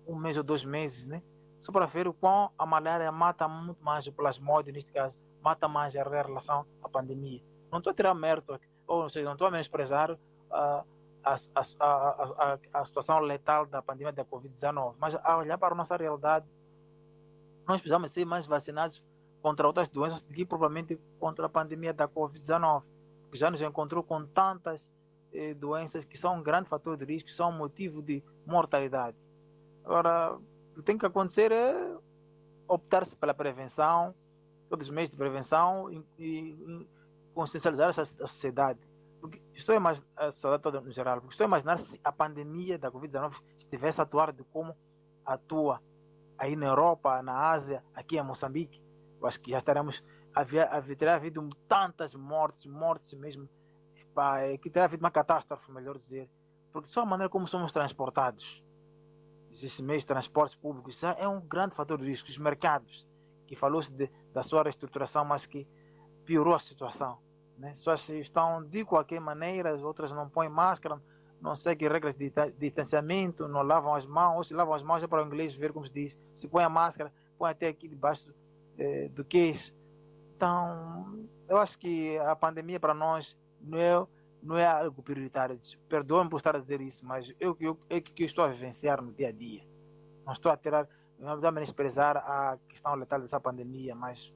um 0.08 0.16
mês 0.16 0.38
ou 0.38 0.44
dois 0.44 0.64
meses, 0.64 1.06
né? 1.06 1.22
Só 1.60 1.70
para 1.70 1.86
ver 1.86 2.08
o 2.08 2.14
quão 2.14 2.50
a 2.58 2.66
malária 2.66 3.12
mata 3.12 3.46
muito 3.46 3.84
mais 3.84 4.08
o 4.08 4.14
plasmódio, 4.14 4.72
neste 4.72 4.94
caso, 4.94 5.20
mata 5.44 5.68
mais 5.68 5.96
em 5.96 5.98
relação 6.02 6.66
à 6.82 6.88
pandemia. 6.88 7.44
Não 7.70 7.80
estou 7.80 7.92
a 7.92 7.94
tirar 7.94 8.14
mérito 8.14 8.54
aqui 8.54 8.75
ou 8.88 9.10
seja, 9.10 9.26
não 9.26 9.34
estou 9.34 9.48
a 9.48 9.52
menosprezar 9.52 10.18
a, 10.52 10.84
a, 11.24 11.36
a, 11.80 12.60
a, 12.74 12.86
situação 12.86 13.20
letal 13.20 13.66
da 13.66 13.82
pandemia 13.82 14.12
da 14.12 14.24
Covid-19, 14.24 14.96
mas 15.00 15.16
a 15.16 15.38
olhar 15.38 15.58
para 15.58 15.74
a 15.74 15.78
nossa 15.78 15.96
realidade, 15.96 16.46
nós 17.68 17.82
precisamos 17.82 18.12
ser 18.12 18.26
mais 18.26 18.46
vacinados 18.46 19.02
contra 19.42 19.66
outras 19.66 19.90
doenças 19.90 20.22
do 20.22 20.34
que 20.34 20.46
provavelmente 20.46 21.00
contra 21.20 21.48
a 21.48 21.50
pandemia 21.50 21.94
da 21.94 22.08
Covid-19, 22.08 22.84
que 23.32 23.38
já 23.38 23.50
nos 23.50 23.62
encontrou 23.62 24.04
com 24.04 24.26
tantas 24.26 24.82
eh, 25.34 25.54
doenças 25.56 26.06
que 26.06 26.18
são 26.18 26.36
um 26.36 26.44
grande 26.44 26.70
fator 26.70 26.96
de 26.96 27.06
risco, 27.06 27.30
são 27.32 27.50
um 27.50 27.58
motivo 27.58 28.02
de 28.02 28.24
mortalidade. 28.46 29.18
Agora, 29.84 30.34
o 30.36 30.76
que 30.76 30.82
tem 30.84 30.98
que 30.98 31.06
acontecer 31.06 31.52
é 31.52 31.96
optar-se 32.68 33.16
pela 33.16 33.34
prevenção, 33.34 34.14
todos 34.70 34.88
os 34.88 34.94
meios 34.94 35.10
de 35.10 35.18
prevenção, 35.18 35.92
e, 35.92 36.04
e 36.18 36.88
consciencializar 37.36 37.90
essa 37.90 38.06
sociedade. 38.06 38.80
Porque 39.22 39.42
estou 39.54 39.74
a 39.74 39.76
imaginar, 39.76 40.08
a 40.16 40.32
sociedade 40.32 40.64
toda 40.64 40.82
no 40.82 40.92
geral, 40.92 41.20
porque 41.20 41.34
estou 41.34 41.46
a 41.46 41.48
imaginar 41.48 41.78
se 41.78 42.00
a 42.04 42.12
pandemia 42.12 42.80
da 42.80 42.92
Covid-19 42.92 43.34
estivesse 43.60 44.00
a 44.00 44.04
atuar 44.04 44.32
de 44.32 44.44
como 44.46 44.76
atua 45.26 45.82
aí 46.38 46.56
na 46.56 46.68
Europa, 46.68 47.22
na 47.22 47.52
Ásia, 47.52 47.84
aqui 47.94 48.18
em 48.18 48.24
Moçambique, 48.24 48.82
eu 49.20 49.28
acho 49.28 49.40
que 49.40 49.52
já 49.52 49.58
estaremos, 49.58 50.04
havia, 50.34 50.66
havia, 50.66 50.96
teria 50.96 51.16
havido 51.16 51.48
tantas 51.68 52.14
mortes, 52.14 52.66
mortes 52.66 53.14
mesmo, 53.14 53.48
pá, 54.14 54.40
que 54.62 54.70
teria 54.70 54.86
havido 54.86 55.04
uma 55.04 55.12
catástrofe, 55.12 55.72
melhor 55.72 55.98
dizer, 55.98 56.30
porque 56.72 56.90
só 56.90 57.02
a 57.02 57.06
maneira 57.06 57.30
como 57.30 57.48
somos 57.48 57.72
transportados, 57.72 58.64
esses 59.50 59.80
meios 59.80 60.04
de 60.04 60.08
transportes 60.08 60.56
públicos, 60.56 61.02
é 61.04 61.28
um 61.28 61.40
grande 61.40 61.76
fator 61.76 61.98
de 61.98 62.06
risco. 62.06 62.30
Os 62.30 62.38
mercados, 62.38 63.08
que 63.48 63.56
falou-se 63.56 63.92
da 64.34 64.44
sua 64.44 64.64
reestruturação, 64.64 65.24
mas 65.24 65.46
que 65.46 65.66
piorou 66.26 66.54
a 66.54 66.60
situação. 66.60 67.18
Né? 67.58 67.74
As 67.86 68.10
estão 68.10 68.64
de 68.64 68.84
qualquer 68.84 69.20
maneira, 69.20 69.74
as 69.74 69.82
outras 69.82 70.12
não 70.12 70.30
põem 70.30 70.50
máscara, 70.50 71.02
não 71.42 71.56
seguem 71.56 71.90
regras 71.90 72.16
de 72.16 72.32
distanciamento, 72.58 73.48
não 73.48 73.62
lavam 73.62 73.94
as 73.94 74.06
mãos, 74.06 74.38
ou 74.38 74.44
se 74.44 74.54
lavam 74.54 74.74
as 74.74 74.84
mãos 74.84 75.04
é 75.04 75.08
para 75.08 75.24
o 75.24 75.26
inglês 75.26 75.54
ver 75.54 75.72
como 75.72 75.86
se 75.86 75.94
diz. 75.94 76.18
Se 76.36 76.48
põe 76.48 76.64
a 76.64 76.70
máscara, 76.70 77.12
põe 77.38 77.52
até 77.52 77.68
aqui 77.68 77.88
debaixo 77.88 78.34
eh, 78.78 79.10
do 79.10 79.24
queixo. 79.24 79.74
Então, 80.36 81.28
eu 81.48 81.58
acho 81.58 81.78
que 81.78 82.18
a 82.18 82.36
pandemia 82.36 82.80
para 82.80 82.94
nós 82.94 83.38
não 83.62 83.78
é, 83.78 84.08
não 84.42 84.58
é 84.58 84.66
algo 84.66 85.02
prioritário. 85.02 85.60
Perdoe-me 85.88 86.30
por 86.30 86.38
estar 86.38 86.56
a 86.56 86.60
dizer 86.60 86.82
isso, 86.82 87.06
mas 87.06 87.32
eu, 87.40 87.56
eu, 87.60 87.80
é 87.90 88.02
que 88.02 88.24
eu 88.24 88.28
estou 88.28 88.44
a 88.44 88.50
vivenciar 88.50 89.02
no 89.02 89.14
dia 89.14 89.30
a 89.30 89.32
dia. 89.32 89.62
Não 90.26 90.34
estou 90.34 90.52
a 90.52 90.58
tirar, 90.58 90.88
não 91.20 91.40
vou 91.40 91.52
menosprezar 91.52 92.18
a 92.18 92.58
questão 92.68 92.96
letal 92.96 93.22
dessa 93.22 93.40
pandemia, 93.40 93.96
mas 93.96 94.34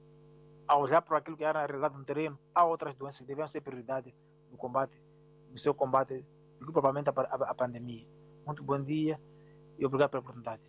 ao 0.69 0.81
olhar 0.81 1.01
para 1.01 1.17
aquilo 1.17 1.35
que 1.35 1.43
era 1.43 1.63
a 1.63 1.65
realidade 1.65 1.97
no 1.97 2.05
terreno, 2.05 2.37
há 2.53 2.63
outras 2.63 2.93
doenças 2.93 3.21
que 3.21 3.25
devem 3.25 3.47
ser 3.47 3.59
prioridade 3.59 4.13
no 4.51 4.57
combate, 4.57 4.93
no 5.51 5.57
seu 5.57 5.73
combate 5.73 6.23
a, 6.61 7.21
a, 7.21 7.49
a 7.49 7.55
pandemia. 7.55 8.05
Muito 8.45 8.63
bom 8.63 8.79
dia 8.79 9.19
e 9.79 9.85
obrigado 9.85 10.11
pela 10.11 10.21
oportunidade. 10.21 10.61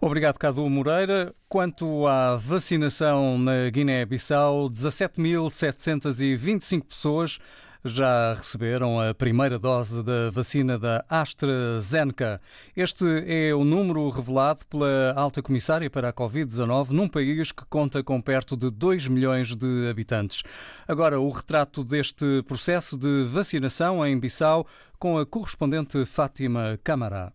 Obrigado, 0.00 0.38
Cadu 0.38 0.70
Moreira. 0.70 1.34
Quanto 1.48 2.06
à 2.06 2.36
vacinação 2.36 3.36
na 3.38 3.68
Guiné-Bissau, 3.70 4.70
17.725 4.70 6.84
pessoas 6.84 7.40
já 7.84 8.32
receberam 8.32 8.98
a 8.98 9.12
primeira 9.12 9.58
dose 9.58 10.02
da 10.02 10.30
vacina 10.30 10.78
da 10.78 11.04
AstraZeneca. 11.08 12.40
Este 12.74 13.04
é 13.26 13.54
o 13.54 13.62
número 13.62 14.08
revelado 14.08 14.64
pela 14.66 15.12
alta 15.14 15.42
comissária 15.42 15.90
para 15.90 16.08
a 16.08 16.12
Covid-19 16.12 16.90
num 16.90 17.08
país 17.08 17.52
que 17.52 17.64
conta 17.66 18.02
com 18.02 18.20
perto 18.22 18.56
de 18.56 18.70
2 18.70 19.08
milhões 19.08 19.54
de 19.54 19.88
habitantes. 19.90 20.42
Agora, 20.88 21.20
o 21.20 21.28
retrato 21.28 21.84
deste 21.84 22.42
processo 22.48 22.96
de 22.96 23.24
vacinação 23.24 24.04
em 24.06 24.18
Bissau 24.18 24.66
com 24.98 25.18
a 25.18 25.26
correspondente 25.26 26.06
Fátima 26.06 26.78
Camará. 26.82 27.32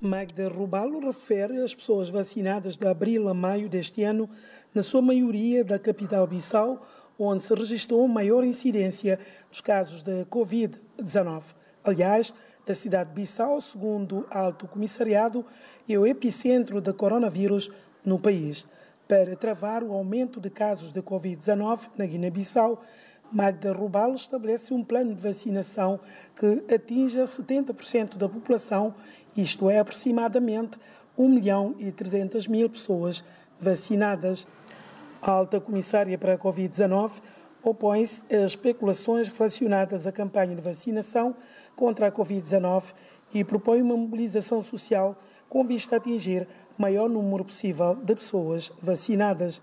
Magda 0.00 0.48
Rubalo 0.48 1.00
refere 1.00 1.60
as 1.60 1.74
pessoas 1.74 2.08
vacinadas 2.08 2.76
de 2.76 2.86
abril 2.86 3.28
a 3.28 3.34
maio 3.34 3.68
deste 3.68 4.04
ano, 4.04 4.30
na 4.72 4.80
sua 4.80 5.02
maioria 5.02 5.64
da 5.64 5.76
capital 5.76 6.24
Bissau, 6.24 6.86
onde 7.18 7.42
se 7.42 7.54
registrou 7.54 8.06
maior 8.06 8.44
incidência 8.44 9.18
dos 9.50 9.60
casos 9.60 10.02
de 10.02 10.24
Covid-19. 10.26 11.42
Aliás, 11.82 12.32
a 12.68 12.74
cidade 12.74 13.08
de 13.10 13.16
Bissau, 13.16 13.60
segundo 13.60 14.26
Alto 14.30 14.68
Comissariado, 14.68 15.44
é 15.88 15.98
o 15.98 16.06
epicentro 16.06 16.80
da 16.80 16.92
coronavírus 16.92 17.70
no 18.04 18.18
país. 18.18 18.66
Para 19.08 19.34
travar 19.36 19.82
o 19.82 19.92
aumento 19.92 20.38
de 20.38 20.50
casos 20.50 20.92
de 20.92 21.00
Covid-19 21.00 21.80
na 21.96 22.04
Guiné-Bissau, 22.04 22.84
Magda 23.32 23.72
Rubalo 23.72 24.14
estabelece 24.14 24.72
um 24.72 24.84
plano 24.84 25.14
de 25.14 25.20
vacinação 25.20 25.98
que 26.36 26.64
atinja 26.74 27.24
70% 27.24 28.16
da 28.16 28.28
população, 28.28 28.94
isto 29.36 29.70
é, 29.70 29.78
aproximadamente 29.78 30.78
1 31.16 31.28
milhão 31.28 31.74
e 31.78 31.90
300 31.90 32.46
mil 32.46 32.68
pessoas 32.68 33.24
vacinadas. 33.60 34.46
A 35.20 35.30
alta 35.30 35.60
comissária 35.60 36.16
para 36.16 36.34
a 36.34 36.38
Covid-19 36.38 37.10
opõe-se 37.62 38.22
às 38.32 38.52
especulações 38.52 39.28
relacionadas 39.28 40.06
à 40.06 40.12
campanha 40.12 40.54
de 40.54 40.62
vacinação 40.62 41.34
contra 41.74 42.06
a 42.06 42.12
Covid-19 42.12 42.94
e 43.34 43.42
propõe 43.42 43.82
uma 43.82 43.96
mobilização 43.96 44.62
social 44.62 45.20
com 45.48 45.64
vista 45.64 45.96
a 45.96 45.98
atingir 45.98 46.46
o 46.78 46.82
maior 46.82 47.08
número 47.08 47.44
possível 47.44 47.96
de 47.96 48.14
pessoas 48.14 48.70
vacinadas. 48.80 49.60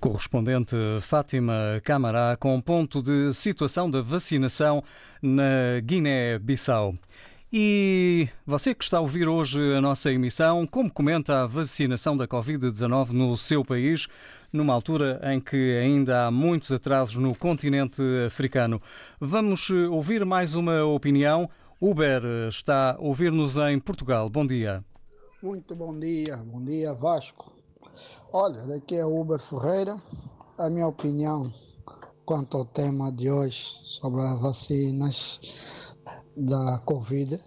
Correspondente 0.00 0.74
Fátima 1.02 1.80
Camará 1.84 2.36
com 2.36 2.60
ponto 2.60 3.02
de 3.02 3.32
situação 3.34 3.90
da 3.90 4.00
vacinação 4.00 4.82
na 5.22 5.80
Guiné-Bissau. 5.84 6.94
E 7.52 8.28
você 8.46 8.72
que 8.72 8.84
está 8.84 8.98
a 8.98 9.00
ouvir 9.00 9.26
hoje 9.26 9.60
a 9.74 9.80
nossa 9.80 10.12
emissão, 10.12 10.64
como 10.66 10.88
comenta 10.88 11.42
a 11.42 11.46
vacinação 11.46 12.16
da 12.16 12.28
Covid-19 12.28 13.10
no 13.10 13.36
seu 13.36 13.64
país, 13.64 14.06
numa 14.52 14.74
altura 14.74 15.20
em 15.24 15.40
que 15.40 15.78
ainda 15.78 16.26
há 16.26 16.30
muitos 16.30 16.72
atrasos 16.72 17.16
no 17.16 17.34
continente 17.34 18.02
africano? 18.26 18.80
Vamos 19.20 19.70
ouvir 19.70 20.24
mais 20.24 20.54
uma 20.54 20.84
opinião. 20.84 21.48
Uber 21.80 22.22
está 22.48 22.92
a 22.92 23.00
ouvir-nos 23.00 23.56
em 23.56 23.78
Portugal. 23.78 24.28
Bom 24.28 24.46
dia. 24.46 24.84
Muito 25.42 25.74
bom 25.74 25.98
dia. 25.98 26.36
Bom 26.36 26.62
dia, 26.62 26.92
Vasco. 26.92 27.52
Olha, 28.32 28.66
daqui 28.66 28.96
é 28.96 29.06
Uber 29.06 29.40
Ferreira. 29.40 29.96
A 30.58 30.68
minha 30.68 30.86
opinião 30.86 31.50
quanto 32.26 32.58
ao 32.58 32.64
tema 32.64 33.10
de 33.10 33.30
hoje 33.30 33.74
sobre 33.84 34.20
as 34.22 34.40
vacinas 34.40 35.40
da 36.36 36.78
Covid. 36.84 37.40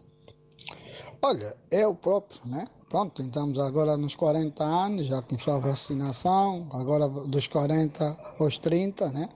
Olha, 1.22 1.56
eu 1.72 1.96
próprio, 1.96 2.42
né? 2.46 2.66
Pronto, 2.94 3.24
estamos 3.24 3.58
agora 3.58 3.98
nos 3.98 4.14
40 4.14 4.64
anos, 4.64 5.08
já 5.08 5.20
começou 5.20 5.56
a 5.56 5.58
vacinação, 5.58 6.68
agora 6.70 7.10
dos 7.10 7.48
40 7.48 8.36
aos 8.38 8.60
30, 8.60 9.12
né? 9.12 9.30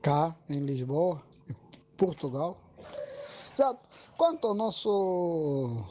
Cá 0.00 0.34
em 0.48 0.60
Lisboa, 0.60 1.20
Portugal. 1.94 2.56
Exato. 3.52 3.86
Quanto 4.16 4.46
ao 4.46 4.54
nosso 4.54 5.84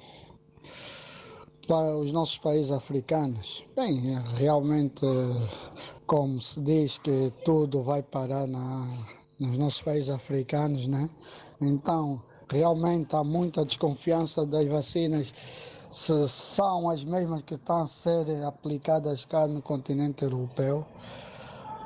para 1.68 1.96
os 1.96 2.12
nossos 2.12 2.40
países 2.40 2.72
africanos, 2.72 3.64
bem, 3.76 4.02
realmente, 4.38 5.06
como 6.08 6.42
se 6.42 6.60
diz 6.60 6.98
que 6.98 7.32
tudo 7.46 7.84
vai 7.84 8.02
parar 8.02 8.48
na, 8.48 8.90
nos 9.40 9.60
nossos 9.60 9.84
países 9.84 10.10
africanos, 10.10 10.88
né? 10.88 11.08
Então, 11.62 12.20
realmente 12.50 13.16
há 13.16 13.24
muita 13.24 13.64
desconfiança 13.64 14.44
das 14.44 14.66
vacinas 14.66 15.32
se 15.92 16.28
são 16.30 16.90
as 16.90 17.04
mesmas 17.04 17.42
que 17.42 17.56
estão 17.56 17.82
a 17.82 17.88
ser 17.88 18.44
aplicadas 18.46 19.26
cá 19.26 19.46
no 19.48 19.62
continente 19.62 20.24
europeu, 20.24 20.86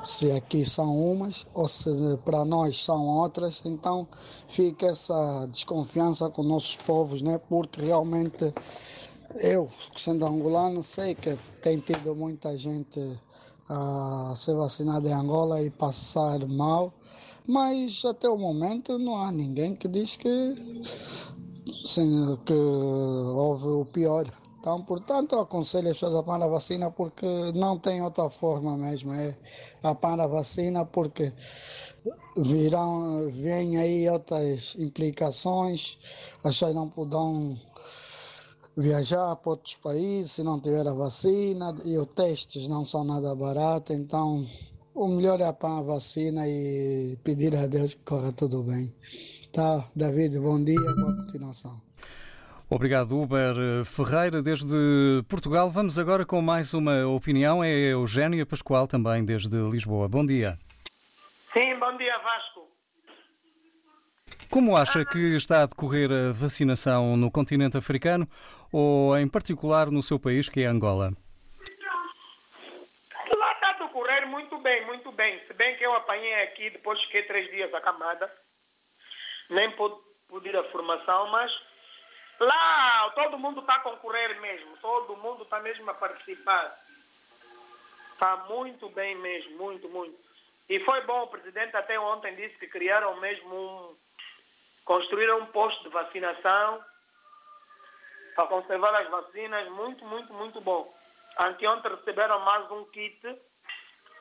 se 0.04 0.30
aqui 0.30 0.64
são 0.64 0.96
umas 0.96 1.44
ou 1.52 1.66
se 1.66 1.90
para 2.24 2.44
nós 2.44 2.84
são 2.84 3.04
outras, 3.08 3.60
então 3.64 4.06
fica 4.48 4.86
essa 4.86 5.46
desconfiança 5.50 6.30
com 6.30 6.44
nossos 6.44 6.76
povos, 6.76 7.20
né? 7.20 7.38
Porque 7.48 7.80
realmente 7.82 8.54
eu, 9.34 9.68
sendo 9.96 10.24
angolano, 10.24 10.82
sei 10.84 11.16
que 11.16 11.36
tem 11.60 11.80
tido 11.80 12.14
muita 12.14 12.56
gente 12.56 13.00
a 13.68 14.32
ser 14.36 14.54
vacinada 14.54 15.08
em 15.08 15.12
Angola 15.12 15.60
e 15.60 15.70
passar 15.70 16.46
mal 16.46 16.92
mas 17.46 18.04
até 18.04 18.28
o 18.28 18.36
momento 18.36 18.98
não 18.98 19.16
há 19.16 19.30
ninguém 19.30 19.74
que 19.74 19.86
diz 19.86 20.16
que, 20.16 20.28
sim, 21.84 22.38
que 22.44 22.52
houve 22.52 23.68
o 23.68 23.84
pior. 23.84 24.26
Então, 24.58 24.82
portanto, 24.82 25.38
aconselho 25.38 25.90
as 25.90 25.96
pessoas 25.96 26.16
a 26.16 26.18
apanhar 26.20 26.42
a 26.42 26.48
vacina 26.48 26.90
porque 26.90 27.26
não 27.54 27.78
tem 27.78 28.02
outra 28.02 28.28
forma 28.28 28.76
mesmo. 28.76 29.12
É 29.12 29.36
apanhar 29.82 30.20
a 30.20 30.26
vacina 30.26 30.84
porque 30.84 31.32
virão, 32.36 33.30
vêm 33.30 33.76
aí 33.76 34.08
outras 34.08 34.74
implicações, 34.78 35.98
as 36.38 36.54
pessoas 36.54 36.74
não 36.74 36.88
poderão 36.88 37.56
viajar 38.76 39.36
para 39.36 39.50
outros 39.50 39.76
países 39.76 40.32
se 40.32 40.42
não 40.42 40.60
tiver 40.60 40.86
a 40.86 40.92
vacina 40.92 41.74
e 41.84 41.96
os 41.96 42.06
testes 42.06 42.68
não 42.68 42.84
são 42.84 43.04
nada 43.04 43.34
baratos, 43.34 43.96
então 43.96 44.46
o 44.94 45.08
melhor 45.08 45.40
é 45.40 45.44
apanhar 45.44 45.78
a 45.78 45.82
vacina 45.82 46.46
e 46.46 47.16
pedir 47.22 47.54
a 47.54 47.66
Deus 47.66 47.94
que 47.94 48.02
corra 48.02 48.32
tudo 48.32 48.62
bem. 48.62 48.92
Tá, 49.56 49.88
David, 49.96 50.38
bom 50.38 50.62
dia, 50.62 50.78
boa 50.94 51.16
continuação. 51.16 51.80
Obrigado, 52.68 53.18
Uber 53.18 53.54
Ferreira, 53.86 54.42
desde 54.42 54.76
Portugal. 55.30 55.70
Vamos 55.70 55.98
agora 55.98 56.26
com 56.26 56.42
mais 56.42 56.74
uma 56.74 57.06
opinião. 57.06 57.64
É 57.64 57.70
Eugénia 57.70 58.44
Pascoal, 58.44 58.86
também 58.86 59.24
desde 59.24 59.56
Lisboa. 59.56 60.08
Bom 60.08 60.26
dia. 60.26 60.58
Sim, 61.54 61.74
bom 61.78 61.96
dia, 61.96 62.18
Vasco. 62.18 62.68
Como 64.50 64.76
acha 64.76 65.06
que 65.06 65.36
está 65.36 65.62
a 65.62 65.66
decorrer 65.66 66.10
a 66.12 66.32
vacinação 66.32 67.16
no 67.16 67.30
continente 67.30 67.78
africano 67.78 68.28
ou, 68.70 69.16
em 69.16 69.26
particular, 69.26 69.90
no 69.90 70.02
seu 70.02 70.18
país, 70.18 70.50
que 70.50 70.60
é 70.60 70.66
Angola? 70.66 71.14
muito 74.26 74.58
bem, 74.58 74.86
muito 74.86 75.12
bem. 75.12 75.40
Se 75.46 75.54
bem 75.54 75.76
que 75.76 75.84
eu 75.84 75.94
apanhei 75.94 76.34
aqui, 76.42 76.70
depois 76.70 77.00
fiquei 77.04 77.22
três 77.22 77.50
dias 77.50 77.72
acamada. 77.72 78.30
Nem 79.50 79.70
pude, 79.72 79.96
pude 80.28 80.48
ir 80.48 80.56
à 80.56 80.64
formação, 80.70 81.28
mas 81.28 81.52
lá 82.40 83.10
todo 83.14 83.38
mundo 83.38 83.60
está 83.60 83.74
a 83.74 83.80
concorrer 83.80 84.40
mesmo. 84.40 84.76
Todo 84.78 85.16
mundo 85.16 85.44
está 85.44 85.60
mesmo 85.60 85.90
a 85.90 85.94
participar. 85.94 86.76
Está 88.12 88.36
muito 88.48 88.88
bem 88.90 89.14
mesmo, 89.16 89.56
muito, 89.58 89.88
muito. 89.88 90.16
E 90.68 90.80
foi 90.80 91.00
bom, 91.02 91.22
o 91.22 91.28
presidente 91.28 91.76
até 91.76 91.98
ontem 91.98 92.34
disse 92.34 92.56
que 92.58 92.66
criaram 92.66 93.14
mesmo 93.20 93.54
um. 93.54 93.96
construíram 94.84 95.40
um 95.40 95.46
posto 95.46 95.82
de 95.84 95.90
vacinação 95.90 96.84
para 98.34 98.46
conservar 98.48 98.94
as 98.96 99.08
vacinas. 99.08 99.68
Muito, 99.70 100.04
muito, 100.04 100.32
muito 100.32 100.60
bom. 100.60 100.92
Anteontem 101.38 101.94
receberam 101.94 102.40
mais 102.40 102.70
um 102.70 102.84
kit. 102.86 103.38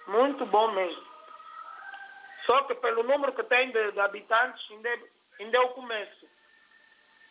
Muito 0.07 0.45
bom 0.45 0.71
mesmo. 0.71 1.03
Só 2.45 2.63
que 2.63 2.75
pelo 2.75 3.03
número 3.03 3.33
que 3.33 3.43
tem 3.43 3.71
de, 3.71 3.91
de 3.91 3.99
habitantes, 3.99 4.69
ainda 4.69 4.89
é, 4.89 4.99
ainda 5.39 5.57
é 5.57 5.61
o 5.61 5.73
começo. 5.73 6.27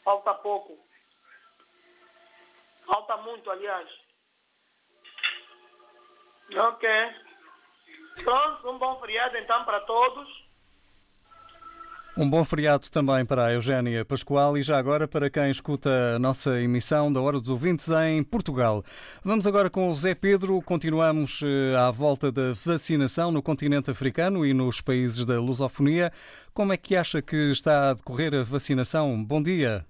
Falta 0.04 0.34
pouco. 0.34 0.78
Falta 2.86 3.16
muito, 3.18 3.50
aliás. 3.50 3.88
Ok. 6.54 6.88
Pronto, 8.22 8.70
um 8.70 8.78
bom 8.78 9.00
feriado 9.00 9.36
então 9.38 9.64
para 9.64 9.80
todos. 9.80 10.43
Um 12.16 12.30
bom 12.30 12.44
feriado 12.44 12.88
também 12.92 13.26
para 13.26 13.46
a 13.46 13.52
Eugénia 13.54 14.04
Pascoal 14.04 14.56
e 14.56 14.62
já 14.62 14.78
agora 14.78 15.08
para 15.08 15.28
quem 15.28 15.50
escuta 15.50 16.14
a 16.14 16.18
nossa 16.20 16.60
emissão 16.60 17.12
da 17.12 17.20
Hora 17.20 17.40
dos 17.40 17.48
Ouvintes 17.48 17.88
em 17.88 18.22
Portugal. 18.22 18.84
Vamos 19.24 19.48
agora 19.48 19.68
com 19.68 19.90
o 19.90 19.94
Zé 19.96 20.14
Pedro. 20.14 20.62
Continuamos 20.62 21.42
eh, 21.42 21.74
à 21.76 21.90
volta 21.90 22.30
da 22.30 22.52
vacinação 22.52 23.32
no 23.32 23.42
continente 23.42 23.90
africano 23.90 24.46
e 24.46 24.54
nos 24.54 24.80
países 24.80 25.26
da 25.26 25.40
lusofonia. 25.40 26.12
Como 26.54 26.72
é 26.72 26.76
que 26.76 26.94
acha 26.94 27.20
que 27.20 27.50
está 27.50 27.90
a 27.90 27.94
decorrer 27.94 28.32
a 28.32 28.44
vacinação? 28.44 29.20
Bom 29.24 29.42
dia. 29.42 29.84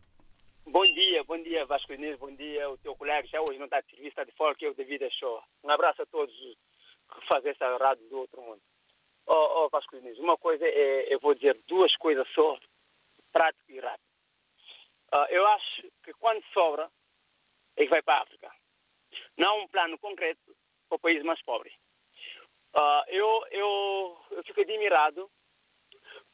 Bom 0.66 0.84
dia, 0.84 1.22
bom 1.24 1.42
dia 1.42 1.66
Vasco 1.66 1.92
Inês, 1.92 2.18
bom 2.18 2.34
dia 2.34 2.70
o 2.70 2.78
teu 2.78 2.96
colega, 2.96 3.28
já 3.28 3.38
hoje 3.42 3.58
não 3.58 3.66
está 3.66 3.82
de 3.82 3.90
serviço, 3.90 4.08
está 4.08 4.24
de 4.24 4.32
fora, 4.32 4.54
que 4.54 4.64
é 4.64 4.70
o 4.70 4.74
David 4.74 5.04
Show. 5.20 5.42
Um 5.62 5.68
abraço 5.70 6.00
a 6.00 6.06
todos 6.06 6.34
que 6.34 7.26
fazem 7.28 7.50
essa 7.50 7.76
rádio 7.76 8.08
do 8.08 8.16
outro 8.16 8.40
mundo. 8.40 8.62
Oh, 9.26 9.64
oh 9.64 9.68
Vasco 9.70 9.96
Inês, 9.96 10.18
uma 10.18 10.37
coisa 10.37 10.64
é, 10.66 11.12
eu 11.12 11.18
vou 11.20 11.34
dizer 11.34 11.58
duas 11.66 11.94
coisas 11.96 12.28
só, 12.34 12.58
prático 13.32 13.70
e 13.70 13.80
rápido. 13.80 14.14
Uh, 15.14 15.26
eu 15.30 15.46
acho 15.46 15.82
que 16.02 16.12
quando 16.14 16.42
sobra, 16.52 16.90
é 17.76 17.84
que 17.84 17.90
vai 17.90 18.02
para 18.02 18.18
a 18.18 18.22
África. 18.22 18.50
Não 19.37 19.62
um 19.62 19.68
plano 19.68 19.98
concreto 19.98 20.54
para 20.88 20.96
o 20.96 20.98
país 20.98 21.22
mais 21.22 21.40
pobre. 21.42 21.72
Uh, 22.76 23.04
eu, 23.08 23.46
eu, 23.50 24.18
eu 24.32 24.44
fico 24.44 24.60
admirado 24.60 25.30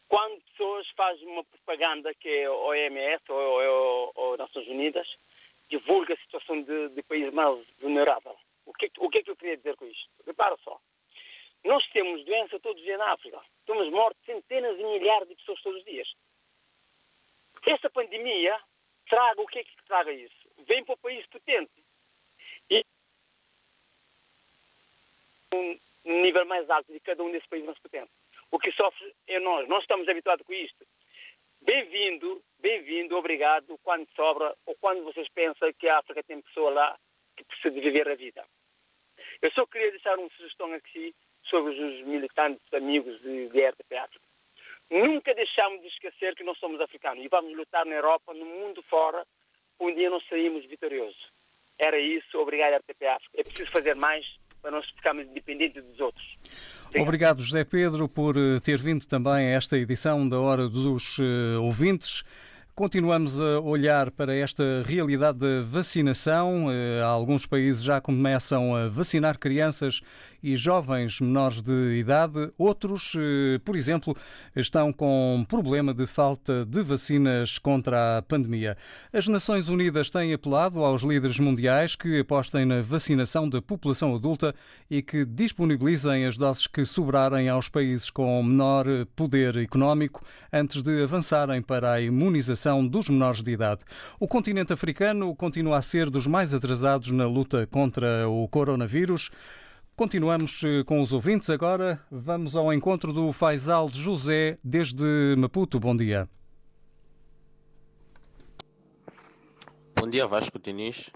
quando 0.09 0.43
pessoas 0.43 0.89
fazem 0.97 1.27
uma 1.29 1.45
propaganda 1.45 2.13
que 2.15 2.29
é 2.29 2.51
o 2.51 2.69
OMS 2.69 3.23
ou, 3.29 3.37
ou, 3.37 4.13
ou 4.15 4.37
Nações 4.37 4.67
Unidas, 4.67 5.07
divulga 5.69 6.15
a 6.15 6.19
situação 6.19 6.63
de, 6.63 6.89
de 6.89 7.03
país 7.05 7.33
mais 7.33 7.65
vulnerável. 7.79 8.37
O 8.67 8.73
que, 8.73 8.91
o 8.99 9.09
que 9.09 9.19
é 9.19 9.23
que 9.23 9.31
eu 9.31 9.37
queria 9.37 9.57
dizer 9.57 9.77
com 9.77 9.87
isto? 9.87 10.09
Repara 10.27 10.57
só. 10.65 10.81
Nós 11.65 11.87
temos 11.91 12.25
doença 12.25 12.59
todos 12.61 12.81
os 12.81 12.85
dias 12.85 12.99
na 12.99 13.13
África. 13.13 13.41
Temos 13.67 13.91
morte 13.91 14.19
centenas 14.25 14.79
e 14.79 14.85
milhares 14.85 15.29
de 15.29 15.37
pessoas 15.37 15.61
todos 15.63 15.79
os 15.79 15.85
dias. 15.85 16.09
Esta 17.67 17.91
pandemia 17.91 18.59
traga 19.09 19.43
o 19.43 19.47
que 19.47 19.59
é 19.59 19.65
que 19.65 19.77
traga 19.87 20.13
isso? 20.13 20.49
Vem 20.67 20.85
para 20.85 20.95
o 20.95 20.99
país 20.99 21.27
potente. 21.27 21.73
E 22.71 22.85
um 25.53 25.79
nível 26.23 26.47
mais 26.47 26.69
alto 26.71 26.91
de 26.93 27.01
cada 27.01 27.23
um 27.23 27.31
desses 27.31 27.49
países 27.49 27.67
mais 27.67 27.79
potentes. 27.79 28.15
O 28.51 28.59
que 28.59 28.73
sofre 28.73 29.15
é 29.27 29.39
nós. 29.39 29.69
Nós 29.69 29.83
estamos 29.83 30.09
habituados 30.09 30.47
com 30.47 30.53
isto. 30.53 30.87
Bem-vindo, 31.61 32.43
bem-vindo, 32.59 33.17
obrigado, 33.17 33.79
quando 33.83 34.09
sobra 34.17 34.57
ou 34.65 34.75
quando 34.77 35.05
vocês 35.05 35.29
pensam 35.29 35.71
que 35.75 35.89
a 35.89 35.99
África 35.99 36.23
tem 36.23 36.41
pessoa 36.41 36.71
lá 36.71 36.99
que 37.37 37.45
precisa 37.45 37.71
de 37.71 37.81
viver 37.81 38.09
a 38.09 38.15
vida. 38.15 38.47
Eu 39.43 39.51
só 39.53 39.67
queria 39.67 39.91
deixar 39.91 40.19
uma 40.19 40.31
sugestão 40.31 40.73
aqui 40.73 41.15
sobre 41.45 41.73
os 41.73 42.07
militantes 42.07 42.63
amigos 42.73 43.21
de, 43.23 43.49
de 43.49 43.67
RTP 43.67 43.93
África. 43.99 44.25
Nunca 44.91 45.35
deixamos 45.35 45.81
de 45.83 45.89
esquecer 45.89 46.35
que 46.35 46.43
nós 46.43 46.59
somos 46.59 46.81
africanos 46.81 47.25
e 47.25 47.29
vamos 47.29 47.57
lutar 47.57 47.87
na 47.87 47.95
Europa, 47.95 48.35
no 48.35 48.45
mundo 48.45 48.83
fora, 48.91 49.25
um 49.79 49.95
dia 49.95 50.11
nós 50.11 50.23
saímos 50.29 50.67
vitoriosos. 50.67 51.31
Era 51.79 51.99
isso, 51.99 52.39
obrigado 52.39 52.75
RTP 52.77 53.07
África. 53.07 53.41
É 53.41 53.45
preciso 53.45 53.71
fazer 53.71 53.95
mais 53.95 54.27
para 54.61 54.73
nós 54.73 54.87
ficarmos 54.91 55.27
independentes 55.27 55.83
dos 55.83 56.01
outros. 56.01 56.37
Obrigado. 56.99 57.41
José 57.41 57.65
Pedro, 57.65 58.09
por 58.09 58.37
eh, 58.37 58.61
ter 58.61 58.79
vindo 58.79 59.07
também 59.07 59.33
a 59.33 59.57
esta 59.57 59.79
edição 59.79 60.29
da 60.29 60.39
Hora 60.39 60.69
dos 60.69 61.19
eh, 61.19 61.57
Ouvintes. 61.59 62.25
Continuamos 62.81 63.39
a 63.39 63.61
olhar 63.61 64.11
para 64.11 64.35
esta 64.35 64.65
realidade 64.87 65.37
da 65.37 65.61
vacinação. 65.61 66.73
Eh, 66.73 67.03
alguns 67.03 67.45
países 67.45 67.83
já 67.83 68.01
começam 68.01 68.75
a 68.75 68.89
vacinar 68.89 69.39
crianças 69.39 70.01
e 70.43 70.57
jovens 70.57 71.21
menores 71.21 71.61
de 71.61 71.99
idade. 71.99 72.51
Outros, 72.57 73.13
eh, 73.19 73.61
por 73.67 73.77
exemplo, 73.77 74.17
estão 74.57 74.95
com 74.95 75.45
problema 75.47 75.93
de 75.93 76.07
falta 76.07 76.65
de 76.65 76.81
vacinas 76.81 77.59
contra 77.59 78.17
a 78.17 78.23
pandemia. 78.23 78.79
As 79.13 79.29
Nações 79.29 79.69
Unidas 79.69 80.09
têm 80.09 80.33
apelado 80.33 80.83
aos 80.83 81.03
líderes 81.03 81.39
mundiais 81.39 81.95
que 81.95 82.21
apostem 82.21 82.65
na 82.65 82.81
vacinação 82.81 83.47
da 83.47 83.61
população 83.61 84.15
adulta 84.15 84.55
e 84.91 85.03
que 85.03 85.27
disponibilizem 85.27 86.25
as 86.25 86.39
doses 86.39 86.67
que 86.67 86.87
sobrarem 86.87 87.51
aos 87.51 87.69
países 87.69 88.09
com 88.09 88.43
menor 88.43 88.87
poder 89.15 89.59
económico 89.59 90.25
antes 90.51 90.81
de 90.81 91.03
avançarem 91.03 91.61
para 91.61 91.93
a 91.93 92.01
imunização 92.01 92.70
dos 92.87 93.09
menores 93.09 93.43
de 93.43 93.53
idade. 93.53 93.83
O 94.19 94.29
continente 94.29 94.73
africano 94.73 95.35
continua 95.35 95.79
a 95.79 95.83
ser 95.83 96.11
dos 96.11 96.27
mais 96.27 96.55
atrasados 96.55 97.11
na 97.11 97.27
luta 97.27 97.67
contra 97.67 98.29
o 98.29 98.47
coronavírus. 98.49 99.31
Continuamos 99.97 100.63
eh, 100.65 100.83
com 100.85 101.03
os 101.03 101.13
ouvintes 101.13 101.51
agora. 101.51 102.01
Vamos 102.11 102.57
ao 102.57 102.73
encontro 102.73 103.13
do 103.13 103.33
Faisal 103.33 103.91
José 103.93 104.59
desde 104.65 105.35
Maputo. 105.37 105.79
Bom 105.79 105.95
dia. 105.97 106.29
Bom 109.95 110.09
dia, 110.09 110.27
Vasco 110.27 110.59
Diniz. 110.59 111.11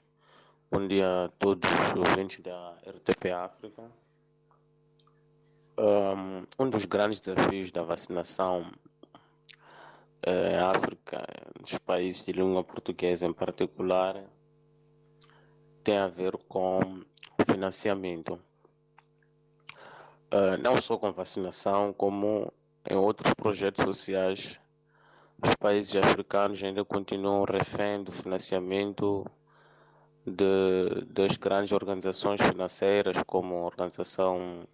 Bom 0.71 0.87
dia 0.87 1.25
a 1.25 1.29
todos 1.39 1.71
os 1.71 1.95
ouvintes 1.95 2.41
da 2.41 2.77
RTP 2.87 3.31
África. 3.31 3.83
Um 6.59 6.69
dos 6.69 6.85
grandes 6.85 7.21
desafios 7.21 7.73
da 7.73 7.83
vacinação 7.83 8.71
em 10.27 10.57
África, 10.57 11.27
nos 11.61 11.77
países 11.79 12.25
de 12.25 12.33
língua 12.33 12.65
portuguesa 12.65 13.27
em 13.27 13.33
particular, 13.33 14.25
tem 15.83 15.99
a 15.99 16.09
ver 16.09 16.37
com 16.49 17.03
financiamento. 17.47 18.41
Uh, 20.33 20.57
não 20.63 20.81
só 20.81 20.97
com 20.97 21.13
vacinação, 21.13 21.93
como 21.93 22.53
em 22.91 22.97
outros 22.97 23.33
projetos 23.35 23.85
sociais, 23.85 24.59
os 25.43 25.55
países 25.57 25.95
africanos 25.97 26.63
ainda 26.63 26.85
continuam 26.85 27.45
refém 27.45 28.03
do 28.03 28.11
financiamento 28.11 29.27
de, 30.27 31.05
das 31.07 31.37
grandes 31.37 31.73
organizações 31.73 32.41
financeiras, 32.41 33.23
como 33.27 33.55
a 33.57 33.67
Organização 33.67 34.67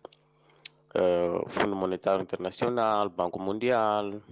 uh, 0.94 1.48
Fundo 1.48 1.74
Monetário 1.74 2.22
Internacional, 2.22 3.08
Banco 3.08 3.40
Mundial, 3.40 4.22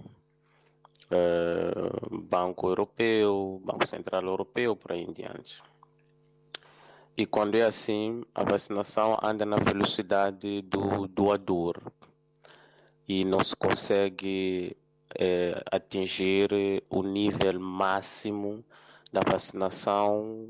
uh, 1.11 2.19
Banco 2.21 2.67
Europeu, 2.67 3.61
Banco 3.63 3.85
Central 3.85 4.23
Europeu, 4.23 4.75
por 4.75 4.91
aí 4.91 5.01
em 5.01 5.11
diante. 5.11 5.61
E 7.17 7.25
quando 7.25 7.55
é 7.55 7.63
assim, 7.63 8.23
a 8.33 8.43
vacinação 8.43 9.17
anda 9.21 9.45
na 9.45 9.57
velocidade 9.57 10.61
do 10.61 11.07
doador 11.07 11.91
e 13.07 13.25
não 13.25 13.41
se 13.41 13.55
consegue 13.55 14.77
é, 15.19 15.61
atingir 15.71 16.49
o 16.89 17.03
nível 17.03 17.59
máximo 17.59 18.63
da 19.11 19.21
vacinação 19.21 20.49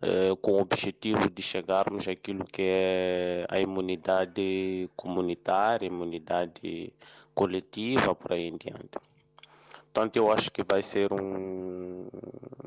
é, 0.00 0.30
com 0.40 0.52
o 0.52 0.60
objetivo 0.60 1.28
de 1.28 1.42
chegarmos 1.42 2.06
àquilo 2.06 2.44
que 2.44 2.62
é 2.62 3.46
a 3.48 3.58
imunidade 3.58 4.88
comunitária, 4.94 5.86
imunidade 5.86 6.92
coletiva, 7.34 8.14
por 8.14 8.32
aí 8.34 8.46
em 8.46 8.56
diante. 8.56 8.98
Portanto, 9.92 10.16
eu 10.16 10.30
acho 10.30 10.50
que 10.50 10.62
vai 10.62 10.82
ser 10.82 11.12
um, 11.12 12.08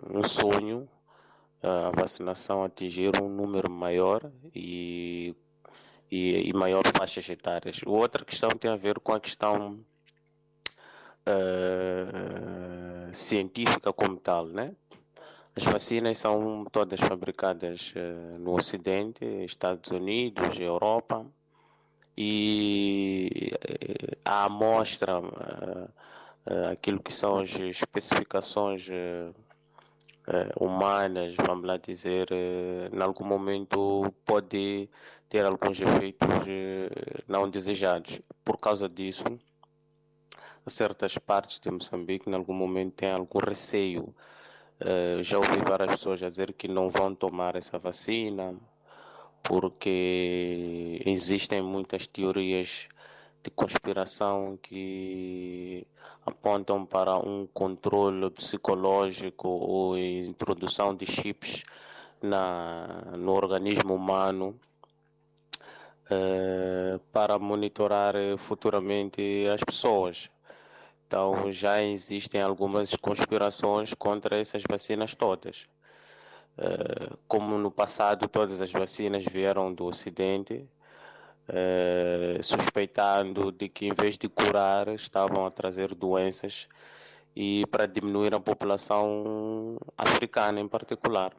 um 0.10 0.24
sonho 0.24 0.88
a 1.64 1.92
vacinação 1.92 2.64
atingir 2.64 3.22
um 3.22 3.30
número 3.30 3.70
maior 3.70 4.32
e, 4.54 5.36
e, 6.10 6.50
e 6.50 6.54
maior 6.54 6.84
faixas 6.88 7.30
etárias. 7.30 7.82
Outra 7.86 8.26
questão 8.26 8.50
tem 8.50 8.72
a 8.72 8.76
ver 8.76 9.00
com 9.00 9.14
a 9.14 9.20
questão 9.20 9.80
uh, 11.28 13.14
científica 13.14 13.94
como 13.94 14.18
tal, 14.18 14.48
né? 14.48 14.74
As 15.56 15.64
vacinas 15.64 16.18
são 16.18 16.66
todas 16.72 17.00
fabricadas 17.00 17.94
uh, 17.96 18.40
no 18.40 18.56
Ocidente, 18.56 19.24
Estados 19.46 19.92
Unidos, 19.92 20.60
Europa, 20.60 21.26
e 22.18 23.52
eh, 23.62 24.18
a 24.26 24.46
amostra, 24.46 25.22
aquilo 26.72 27.02
que 27.02 27.14
são 27.14 27.40
as 27.40 27.60
especificações 27.60 28.88
humanas, 30.60 31.36
vamos 31.36 31.66
lá 31.66 31.78
dizer, 31.78 32.28
em 32.92 33.02
algum 33.02 33.26
momento 33.26 34.14
pode 34.24 34.90
ter 35.28 35.46
alguns 35.46 35.82
efeitos 35.82 36.46
não 37.28 37.50
desejados. 37.50 38.22
Por 38.44 38.58
causa 38.58 38.88
disso, 38.88 39.24
certas 40.68 41.18
partes 41.18 41.60
de 41.60 41.70
Moçambique, 41.72 42.30
em 42.30 42.34
algum 42.34 42.54
momento, 42.54 42.94
têm 42.96 43.12
algum 43.12 43.40
receio. 43.40 44.14
já 45.22 45.38
ouvi 45.38 45.60
várias 45.68 45.92
pessoas 45.92 46.20
dizer 46.20 46.54
que 46.54 46.68
não 46.68 46.90
vão 46.90 47.14
tomar 47.14 47.56
essa 47.56 47.78
vacina, 47.78 48.56
porque 49.44 51.02
existem 51.06 51.62
muitas 51.62 52.08
teorias 52.08 52.88
de 53.44 53.50
conspiração 53.50 54.58
que 54.62 55.86
apontam 56.26 56.86
para 56.86 57.18
um 57.18 57.48
controle 57.48 58.30
psicológico 58.32 59.48
ou 59.48 59.98
introdução 59.98 60.96
de 60.96 61.06
chips 61.06 61.64
na, 62.22 62.88
no 63.18 63.32
organismo 63.34 63.96
humano 63.96 64.60
eh, 66.10 67.00
para 67.12 67.40
monitorar 67.40 68.16
futuramente 68.38 69.48
as 69.48 69.64
pessoas. 69.64 70.30
Então 71.08 71.52
já 71.52 71.82
existem 71.82 72.42
algumas 72.42 72.96
conspirações 72.96 73.94
contra 73.94 74.40
essas 74.40 74.64
vacinas 74.70 75.16
todas. 75.16 75.68
Eh, 76.58 77.16
como 77.28 77.58
no 77.58 77.72
passado 77.72 78.28
todas 78.28 78.62
as 78.62 78.72
vacinas 78.72 79.26
vieram 79.26 79.74
do 79.74 79.86
Ocidente, 79.86 80.68
eh, 81.48 82.38
suspeitando 82.42 83.52
de 83.52 83.68
que 83.70 83.88
em 83.88 83.94
vez 83.94 84.18
de 84.18 84.30
curar 84.30 84.88
estavam 84.90 85.46
a 85.46 85.52
trazer 85.52 85.94
doenças 85.96 86.68
e 87.36 87.66
para 87.68 87.86
diminuir 87.88 88.34
a 88.34 88.40
população 88.40 89.78
africana 89.98 90.60
em 90.60 90.68
particular. 90.68 91.34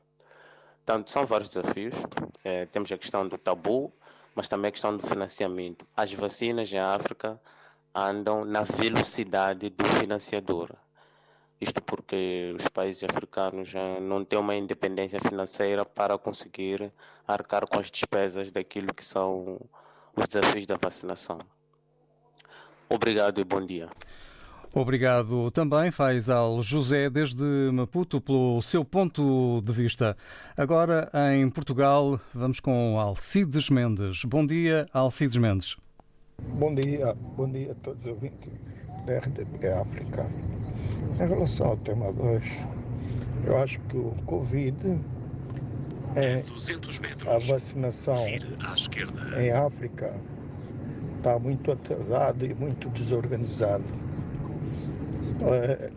Portanto, 0.84 1.10
são 1.10 1.24
vários 1.24 1.48
desafios. 1.48 1.94
É, 2.44 2.66
temos 2.66 2.90
a 2.90 2.98
questão 2.98 3.26
do 3.28 3.38
tabu, 3.38 3.92
mas 4.34 4.48
também 4.48 4.68
a 4.68 4.72
questão 4.72 4.96
do 4.96 5.06
financiamento. 5.06 5.86
As 5.96 6.12
vacinas 6.12 6.72
em 6.72 6.78
África 6.78 7.40
andam 7.94 8.44
na 8.44 8.62
velocidade 8.62 9.70
do 9.70 9.84
financiador. 9.84 10.70
Isto 11.60 11.80
porque 11.80 12.52
os 12.58 12.66
países 12.66 13.04
africanos 13.04 13.72
não 14.00 14.24
têm 14.24 14.38
uma 14.38 14.56
independência 14.56 15.20
financeira 15.20 15.84
para 15.84 16.18
conseguir 16.18 16.92
arcar 17.26 17.68
com 17.68 17.78
as 17.78 17.88
despesas 17.88 18.50
daquilo 18.50 18.92
que 18.92 19.04
são 19.04 19.60
os 20.16 20.26
desafios 20.26 20.66
da 20.66 20.76
vacinação. 20.76 21.38
Obrigado 22.88 23.40
e 23.40 23.44
bom 23.44 23.64
dia. 23.64 23.88
Obrigado 24.74 25.50
também, 25.50 25.90
Faisal 25.90 26.62
José, 26.62 27.10
desde 27.10 27.44
Maputo, 27.72 28.22
pelo 28.22 28.60
seu 28.62 28.82
ponto 28.82 29.60
de 29.62 29.70
vista. 29.70 30.16
Agora, 30.56 31.10
em 31.34 31.48
Portugal, 31.50 32.18
vamos 32.32 32.58
com 32.58 32.98
Alcides 32.98 33.68
Mendes. 33.68 34.24
Bom 34.24 34.46
dia, 34.46 34.88
Alcides 34.92 35.36
Mendes. 35.36 35.76
Bom 36.54 36.74
dia, 36.74 37.14
bom 37.36 37.50
dia 37.50 37.72
a 37.72 37.74
todos 37.74 38.04
os 38.06 38.12
ouvintes 38.12 38.50
da 39.06 39.18
RDP 39.18 39.68
África. 39.68 40.30
Em 41.20 41.28
relação 41.28 41.66
ao 41.66 41.76
tema 41.76 42.10
2, 42.10 42.66
eu 43.44 43.58
acho 43.58 43.78
que 43.80 43.98
o 43.98 44.14
Covid 44.24 44.74
é 46.16 46.42
a 47.26 47.38
vacinação 47.38 48.24
em 49.36 49.50
África 49.50 50.20
está 51.16 51.38
muito 51.38 51.70
atrasado 51.70 52.44
e 52.44 52.52
muito 52.54 52.88
desorganizado. 52.90 53.84
É, 55.42 55.90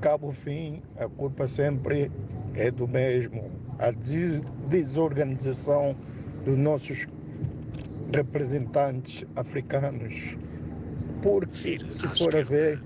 cabo 0.00 0.30
fim, 0.30 0.82
a 0.98 1.08
culpa 1.08 1.48
sempre 1.48 2.10
é 2.54 2.70
do 2.70 2.86
mesmo, 2.86 3.50
a 3.78 3.90
desorganização 4.68 5.96
dos 6.44 6.58
nossos 6.58 7.06
representantes 8.12 9.24
africanos. 9.36 10.36
Porque, 11.22 11.78
se 11.90 12.08
for 12.08 12.36
a 12.36 12.42
ver, 12.42 12.80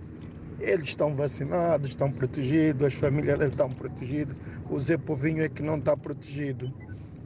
eles 0.62 0.90
estão 0.90 1.14
vacinados, 1.14 1.88
estão 1.90 2.10
protegidos, 2.10 2.86
as 2.86 2.94
famílias 2.94 3.40
estão 3.40 3.70
protegidas, 3.70 4.36
o 4.70 4.78
Zé 4.78 4.96
Povinho 4.96 5.42
é 5.42 5.48
que 5.48 5.62
não 5.62 5.76
está 5.76 5.96
protegido. 5.96 6.72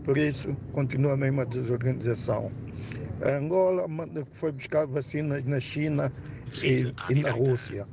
Por 0.05 0.16
isso, 0.16 0.57
continua 0.72 1.12
a 1.12 1.16
mesma 1.16 1.45
desorganização. 1.45 2.51
A 3.22 3.37
Angola 3.37 3.87
foi 4.32 4.53
buscar 4.53 4.87
vacinas 4.87 5.45
na 5.45 5.61
China 5.61 6.12
e, 6.62 6.93
e 7.11 7.14
na 7.16 7.30
Rússia. 7.30 7.87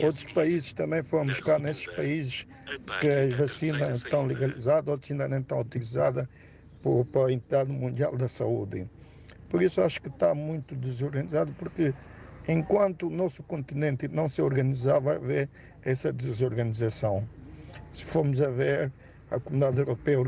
Outros 0.00 0.24
países 0.24 0.72
também 0.72 1.02
foram 1.02 1.26
buscar 1.26 1.58
nesses 1.58 1.86
países 1.86 2.46
que 3.00 3.08
as 3.08 3.34
vacinas 3.34 3.98
estão 3.98 4.26
legalizadas, 4.26 4.88
outros 4.88 5.10
ainda 5.10 5.26
não 5.26 5.38
estão 5.38 5.60
utilizadas 5.60 6.28
para 7.10 7.26
a 7.26 7.32
entidade 7.32 7.72
mundial 7.72 8.16
da 8.16 8.28
saúde. 8.28 8.88
Por 9.48 9.62
isso 9.62 9.80
acho 9.80 10.00
que 10.00 10.08
está 10.08 10.34
muito 10.34 10.76
desorganizado, 10.76 11.52
porque 11.58 11.94
enquanto 12.48 13.06
o 13.06 13.10
nosso 13.10 13.42
continente 13.42 14.08
não 14.08 14.28
se 14.28 14.40
organizar, 14.40 14.98
vai 15.00 15.16
haver 15.16 15.48
essa 15.82 16.12
desorganização. 16.12 17.28
Se 17.92 18.04
formos 18.04 18.40
a 18.40 18.48
ver, 18.48 18.90
a 19.30 19.38
comunidade 19.38 19.78
europeia 19.78 20.18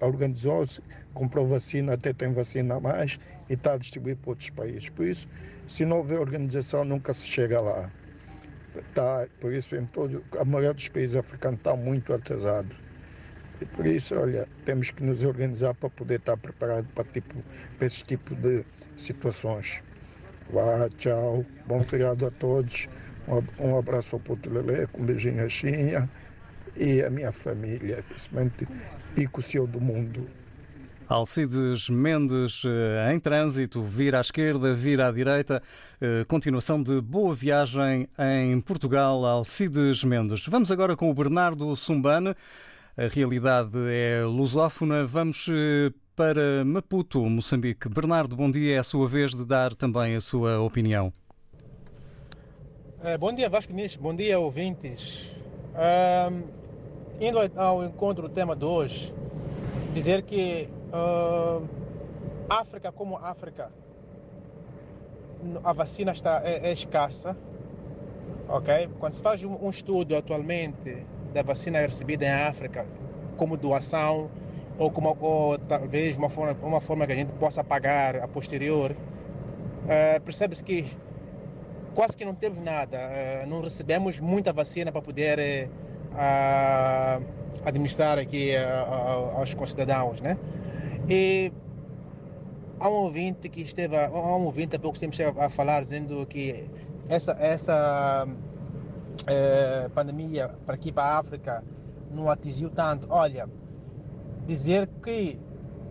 organizou-se, 0.00 0.80
comprou 1.12 1.46
vacina, 1.46 1.94
até 1.94 2.12
tem 2.12 2.32
vacina 2.32 2.76
a 2.76 2.80
mais 2.80 3.18
e 3.50 3.54
está 3.54 3.74
a 3.74 3.78
distribuir 3.78 4.16
para 4.16 4.30
outros 4.30 4.50
países. 4.50 4.88
Por 4.88 5.06
isso, 5.06 5.26
se 5.66 5.84
não 5.84 5.98
houver 5.98 6.20
organização, 6.20 6.84
nunca 6.84 7.12
se 7.12 7.26
chega 7.26 7.60
lá. 7.60 7.90
Tá, 8.94 9.26
por 9.40 9.52
isso, 9.52 9.74
em 9.74 9.86
todo, 9.86 10.22
a 10.38 10.44
maioria 10.44 10.72
dos 10.72 10.88
países 10.88 11.16
africanos 11.16 11.58
está 11.58 11.74
muito 11.74 12.12
atrasado. 12.12 12.76
E 13.60 13.64
por 13.64 13.86
isso, 13.86 14.14
olha, 14.14 14.46
temos 14.64 14.90
que 14.90 15.02
nos 15.02 15.24
organizar 15.24 15.74
para 15.74 15.88
poder 15.88 16.20
estar 16.20 16.36
preparado 16.36 16.86
para, 16.94 17.04
tipo, 17.04 17.42
para 17.78 17.86
esse 17.86 18.04
tipo 18.04 18.34
de 18.34 18.64
situações. 18.96 19.82
Vá, 20.50 20.88
tchau, 20.96 21.44
bom 21.66 21.82
feriado 21.82 22.26
a 22.26 22.30
todos. 22.30 22.88
Um, 23.58 23.78
abraço 23.78 24.16
ao 24.16 24.20
Puto 24.20 24.48
Lele, 24.48 24.86
um 24.96 25.04
beijinho 25.04 25.44
a 25.44 25.48
Xinha 25.48 26.08
e 26.76 27.02
a 27.02 27.10
minha 27.10 27.32
família, 27.32 28.04
principalmente 28.08 28.68
Pico 29.14 29.42
Céu 29.42 29.66
do 29.66 29.80
Mundo. 29.80 30.28
Alcides 31.08 31.88
Mendes 31.88 32.62
eh, 32.64 33.14
em 33.14 33.20
trânsito, 33.20 33.80
vira 33.80 34.18
à 34.18 34.20
esquerda, 34.20 34.74
vira 34.74 35.06
à 35.06 35.12
direita. 35.12 35.62
Eh, 36.00 36.24
continuação 36.26 36.82
de 36.82 37.00
boa 37.00 37.32
viagem 37.32 38.08
em 38.18 38.60
Portugal, 38.60 39.24
Alcides 39.24 40.02
Mendes. 40.02 40.46
Vamos 40.48 40.72
agora 40.72 40.96
com 40.96 41.08
o 41.08 41.14
Bernardo 41.14 41.76
Sumbane. 41.76 42.34
A 42.96 43.06
realidade 43.08 43.78
é 43.88 44.24
lusófona. 44.24 45.06
Vamos 45.06 45.48
eh, 45.48 45.92
para 46.16 46.64
Maputo, 46.64 47.20
Moçambique. 47.26 47.88
Bernardo, 47.88 48.34
bom 48.34 48.50
dia. 48.50 48.76
É 48.76 48.78
a 48.78 48.82
sua 48.82 49.06
vez 49.06 49.34
de 49.34 49.44
dar 49.44 49.76
também 49.76 50.16
a 50.16 50.20
sua 50.20 50.58
opinião. 50.60 51.12
bom 53.20 53.32
dia, 53.32 53.48
Vasco 53.48 53.72
Nis. 53.72 53.96
Bom 53.96 54.16
dia, 54.16 54.38
ouvintes. 54.38 55.36
indo 57.20 57.38
ao 57.54 57.84
encontro 57.84 58.26
do 58.26 58.34
tema 58.34 58.56
de 58.56 58.64
hoje, 58.64 59.14
dizer 59.94 60.22
que 60.22 60.68
Uh, 60.96 61.68
África 62.48 62.92
como 62.92 63.16
África, 63.16 63.72
a 65.64 65.72
vacina 65.72 66.12
está, 66.12 66.40
é, 66.44 66.68
é, 66.68 66.72
escassa, 66.72 67.36
ok? 68.48 68.88
Quando 69.00 69.12
se 69.12 69.22
faz 69.22 69.42
um, 69.42 69.56
um, 69.60 69.68
estudo 69.68 70.16
atualmente 70.16 71.04
da 71.34 71.42
vacina 71.42 71.80
recebida 71.80 72.24
em 72.24 72.30
África 72.30 72.86
como 73.36 73.56
doação 73.56 74.30
ou 74.78 74.90
como 74.90 75.16
ou, 75.20 75.58
talvez 75.58 76.16
uma 76.16 76.28
forma, 76.28 76.56
uma 76.62 76.80
forma 76.80 77.06
que 77.06 77.12
a 77.12 77.16
gente 77.16 77.32
possa 77.34 77.64
pagar 77.64 78.16
a 78.16 78.28
posterior, 78.28 78.92
uh, 78.92 80.20
percebe-se 80.22 80.62
que 80.62 80.86
quase 81.94 82.16
que 82.16 82.24
não 82.24 82.34
temos 82.34 82.58
nada, 82.58 82.98
uh, 82.98 83.48
não 83.48 83.60
recebemos 83.62 84.20
muita 84.20 84.52
vacina 84.52 84.92
para 84.92 85.00
poder 85.00 85.68
uh, 86.12 87.24
administrar 87.64 88.18
aqui 88.18 88.52
aos 89.34 89.54
concidadãos, 89.54 90.20
né? 90.20 90.38
E 91.08 91.52
há 92.78 92.88
um 92.88 92.92
ouvinte 92.92 93.48
que 93.48 93.62
esteve, 93.62 93.96
há 93.96 94.10
um 94.10 94.44
ouvinte 94.44 94.76
há 94.76 94.78
pouco 94.78 94.98
tempo 94.98 95.16
a 95.40 95.48
falar 95.48 95.82
dizendo 95.82 96.26
que 96.26 96.68
essa, 97.08 97.32
essa 97.40 98.28
pandemia 99.94 100.50
para 100.64 100.74
aqui 100.74 100.92
para 100.92 101.04
a 101.04 101.18
África 101.18 101.64
não 102.10 102.30
atingiu 102.30 102.70
tanto. 102.70 103.06
Olha, 103.10 103.48
dizer 104.46 104.88
que 105.02 105.40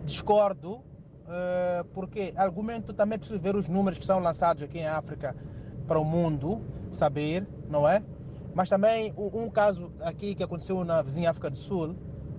discordo, 0.04 0.80
é, 1.28 1.84
porque 1.92 2.32
argumento 2.36 2.92
também 2.92 3.18
preciso 3.18 3.40
ver 3.40 3.56
os 3.56 3.68
números 3.68 3.98
que 3.98 4.04
são 4.04 4.18
lançados 4.18 4.62
aqui 4.62 4.78
em 4.78 4.86
África 4.86 5.34
para 5.86 5.98
o 5.98 6.04
mundo 6.04 6.60
saber, 6.90 7.46
não 7.68 7.88
é? 7.88 8.02
Mas 8.54 8.68
também 8.68 9.12
um, 9.16 9.50
caso 9.50 9.92
aqui 10.00 10.34
que 10.34 10.42
aconteceu 10.42 10.82
na 10.84 11.02
vizinha 11.02 11.30
África 11.30 11.50
do 11.50 11.58
Sul, 11.58 11.94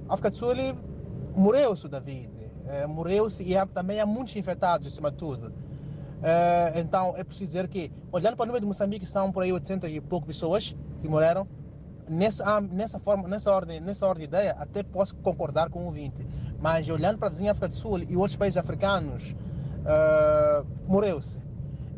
a 0.09 0.13
África 0.13 0.29
do 0.31 0.35
Sul 0.35 0.53
morreu-se 1.35 1.87
da 1.87 1.99
vida 1.99 2.37
é, 2.67 2.85
morreu-se 2.85 3.43
e 3.43 3.65
também 3.67 3.99
há 3.99 4.05
muitos 4.05 4.35
infectados 4.35 4.87
acima 4.87 5.09
de 5.09 5.17
tudo. 5.17 5.47
Uh, 5.47 6.79
então 6.79 7.13
é 7.15 7.23
preciso 7.23 7.45
dizer 7.45 7.67
que, 7.67 7.91
olhando 8.11 8.35
para 8.35 8.43
o 8.43 8.47
número 8.47 8.61
de 8.61 8.67
Moçambique, 8.67 9.05
são 9.05 9.31
por 9.31 9.43
aí 9.43 9.53
800 9.53 9.89
e 9.89 10.01
pouco 10.01 10.27
pessoas 10.27 10.75
que 11.01 11.07
morreram. 11.07 11.47
Nessa, 12.09 12.61
nessa 12.61 12.99
forma, 12.99 13.27
nessa 13.27 13.51
ordem, 13.51 13.79
nessa 13.79 14.07
ordem 14.07 14.27
de 14.27 14.35
ideia, 14.35 14.55
até 14.59 14.81
posso 14.83 15.15
concordar 15.17 15.69
com 15.69 15.87
o 15.87 15.91
20. 15.91 16.25
Mas 16.59 16.87
olhando 16.89 17.17
para 17.17 17.27
a 17.27 17.31
vizinha 17.31 17.51
África 17.51 17.67
do 17.67 17.73
Sul 17.73 17.99
e 17.99 18.15
outros 18.15 18.35
países 18.35 18.57
africanos, 18.57 19.35
uh, 19.81 20.65
morreu-se. 20.87 21.41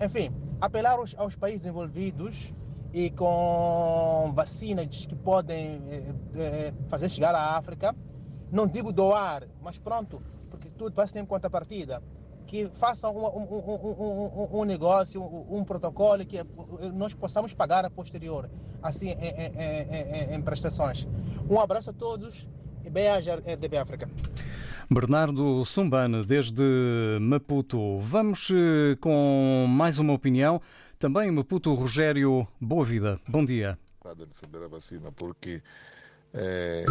Enfim, 0.02 0.32
apelar 0.60 0.94
aos, 0.94 1.16
aos 1.18 1.36
países 1.36 1.66
envolvidos 1.66 2.54
e 2.94 3.10
com 3.12 4.32
vacinas 4.34 5.06
que 5.06 5.16
podem 5.16 5.82
eh, 5.88 6.16
eh, 6.36 6.74
fazer 6.88 7.08
chegar 7.08 7.36
à 7.36 7.56
África, 7.56 7.96
não 8.52 8.68
digo 8.68 8.92
doar, 8.92 9.48
mas 9.62 9.78
pronto, 9.78 10.24
porque 10.50 10.70
tudo 10.70 10.92
ter 10.92 11.20
em 11.20 11.26
contrapartida 11.26 12.02
que 12.50 12.68
façam 12.74 13.16
um, 13.16 13.28
um, 13.28 14.50
um, 14.58 14.62
um, 14.62 14.66
negócio, 14.66 15.22
um, 15.22 15.64
protocolo 15.64 16.26
que 16.26 16.40
nós 16.96 17.14
possamos 17.14 17.54
pagar 17.54 17.86
a 17.86 17.92
posterior, 17.92 18.50
assim, 18.82 19.10
em, 19.10 19.14
em, 19.14 20.32
em, 20.32 20.34
em 20.34 20.42
prestações. 20.42 21.08
Um 21.48 21.60
abraço 21.60 21.92
a 21.92 21.94
todos 21.94 22.50
e 22.84 22.90
bem-aja 22.90 23.36
RDB 23.36 23.78
África. 23.78 24.10
Bernardo 24.90 25.64
Sumbane, 25.64 26.26
desde 26.26 26.64
Maputo. 27.22 28.00
Vamos 28.00 28.50
eh, 28.50 28.96
com 29.00 29.68
mais 29.70 30.00
uma 30.00 30.14
opinião. 30.14 30.60
Também 30.98 31.30
Maputo, 31.30 31.72
Rogério 31.76 32.48
Boa 32.60 32.84
Vida. 32.84 33.20
Bom 33.28 33.46
dia. 33.46 33.78
Nada 34.04 34.26
de 34.26 34.36
saber 34.36 34.64
a 34.64 34.68
vacina, 34.68 35.12
porque 35.12 35.62
é, 36.34 36.84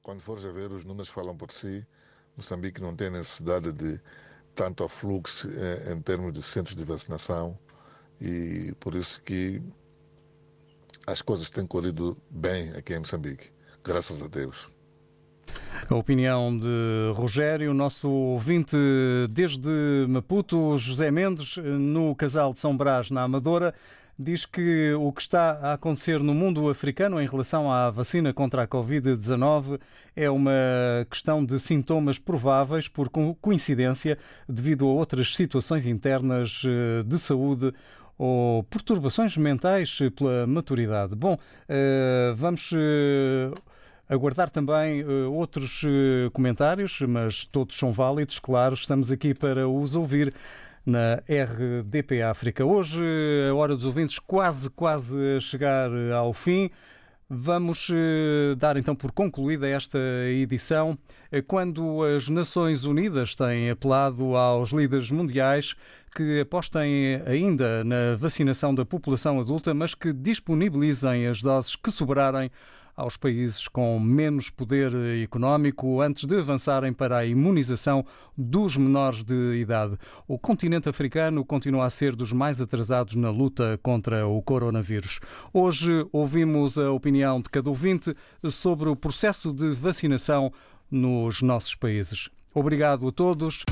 quando 0.00 0.20
fores 0.20 0.44
a 0.44 0.52
ver, 0.52 0.70
os 0.70 0.84
números 0.84 1.08
falam 1.08 1.36
por 1.36 1.50
si. 1.50 1.84
Moçambique 2.36 2.80
não 2.80 2.94
tem 2.94 3.10
necessidade 3.10 3.72
de 3.72 4.00
tanto 4.54 4.84
afluxo 4.84 5.48
eh, 5.50 5.92
em 5.92 6.00
termos 6.00 6.32
de 6.32 6.42
centros 6.42 6.76
de 6.76 6.84
vacinação 6.84 7.58
e 8.20 8.74
por 8.80 8.94
isso 8.94 9.22
que 9.22 9.62
as 11.06 11.22
coisas 11.22 11.50
têm 11.50 11.66
corrido 11.66 12.16
bem 12.30 12.70
aqui 12.70 12.94
em 12.94 12.98
Moçambique, 12.98 13.50
graças 13.84 14.22
a 14.22 14.26
Deus. 14.26 14.68
A 15.88 15.94
opinião 15.94 16.56
de 16.56 17.12
Rogério, 17.14 17.72
nosso 17.72 18.08
ouvinte 18.08 18.76
desde 19.30 20.06
Maputo, 20.08 20.76
José 20.76 21.10
Mendes, 21.10 21.56
no 21.58 22.14
Casal 22.16 22.52
de 22.52 22.58
São 22.58 22.76
Brás, 22.76 23.10
na 23.10 23.22
Amadora 23.22 23.74
diz 24.18 24.46
que 24.46 24.94
o 24.94 25.12
que 25.12 25.20
está 25.20 25.58
a 25.62 25.72
acontecer 25.74 26.20
no 26.20 26.34
mundo 26.34 26.68
africano 26.70 27.20
em 27.20 27.26
relação 27.26 27.70
à 27.70 27.90
vacina 27.90 28.32
contra 28.32 28.62
a 28.62 28.68
Covid-19 28.68 29.78
é 30.14 30.30
uma 30.30 30.52
questão 31.10 31.44
de 31.44 31.58
sintomas 31.58 32.18
prováveis 32.18 32.88
por 32.88 33.10
coincidência 33.40 34.16
devido 34.48 34.86
a 34.86 34.92
outras 34.92 35.36
situações 35.36 35.86
internas 35.86 36.62
eh, 36.66 37.02
de 37.02 37.18
saúde 37.18 37.72
ou 38.18 38.62
perturbações 38.64 39.36
mentais 39.36 39.98
pela 40.16 40.46
maturidade. 40.46 41.14
Bom, 41.14 41.36
eh, 41.68 42.32
vamos 42.34 42.72
eh, 42.74 43.52
aguardar 44.08 44.48
também 44.48 45.04
outros 45.26 45.84
comentários, 46.32 47.00
mas 47.02 47.44
todos 47.44 47.76
são 47.76 47.92
válidos, 47.92 48.38
claro, 48.38 48.74
estamos 48.74 49.12
aqui 49.12 49.34
para 49.34 49.68
os 49.68 49.94
ouvir 49.94 50.32
na 50.86 51.20
RDP 51.28 52.22
África. 52.22 52.64
Hoje, 52.64 53.04
a 53.50 53.54
hora 53.54 53.74
dos 53.74 53.84
ouvintes 53.84 54.20
quase, 54.20 54.70
quase 54.70 55.16
a 55.36 55.40
chegar 55.40 55.90
ao 56.14 56.32
fim. 56.32 56.70
Vamos 57.28 57.90
eh, 57.92 58.54
dar 58.54 58.76
então 58.76 58.94
por 58.94 59.10
concluída 59.10 59.66
esta 59.66 59.98
edição, 60.28 60.96
eh, 61.32 61.42
quando 61.42 62.04
as 62.04 62.28
Nações 62.28 62.84
Unidas 62.84 63.34
têm 63.34 63.68
apelado 63.68 64.36
aos 64.36 64.70
líderes 64.70 65.10
mundiais 65.10 65.74
que 66.14 66.38
apostem 66.40 67.20
ainda 67.26 67.82
na 67.82 68.14
vacinação 68.16 68.72
da 68.72 68.84
população 68.84 69.40
adulta, 69.40 69.74
mas 69.74 69.92
que 69.92 70.12
disponibilizem 70.12 71.26
as 71.26 71.42
doses 71.42 71.74
que 71.74 71.90
sobrarem 71.90 72.48
aos 72.96 73.16
países 73.16 73.68
com 73.68 74.00
menos 74.00 74.48
poder 74.48 74.90
económico 75.22 76.00
antes 76.00 76.24
de 76.24 76.38
avançarem 76.38 76.92
para 76.92 77.18
a 77.18 77.26
imunização 77.26 78.04
dos 78.36 78.76
menores 78.76 79.22
de 79.22 79.56
idade. 79.60 79.98
O 80.26 80.38
continente 80.38 80.88
africano 80.88 81.44
continua 81.44 81.84
a 81.84 81.90
ser 81.90 82.16
dos 82.16 82.32
mais 82.32 82.60
atrasados 82.60 83.14
na 83.14 83.30
luta 83.30 83.78
contra 83.82 84.26
o 84.26 84.40
coronavírus. 84.40 85.20
Hoje 85.52 86.06
ouvimos 86.10 86.78
a 86.78 86.90
opinião 86.90 87.40
de 87.40 87.50
cada 87.50 87.68
ouvinte 87.68 88.16
sobre 88.48 88.88
o 88.88 88.96
processo 88.96 89.52
de 89.52 89.72
vacinação 89.72 90.50
nos 90.90 91.42
nossos 91.42 91.74
países. 91.74 92.30
Obrigado 92.54 93.06
a 93.06 93.12
todos. 93.12 93.66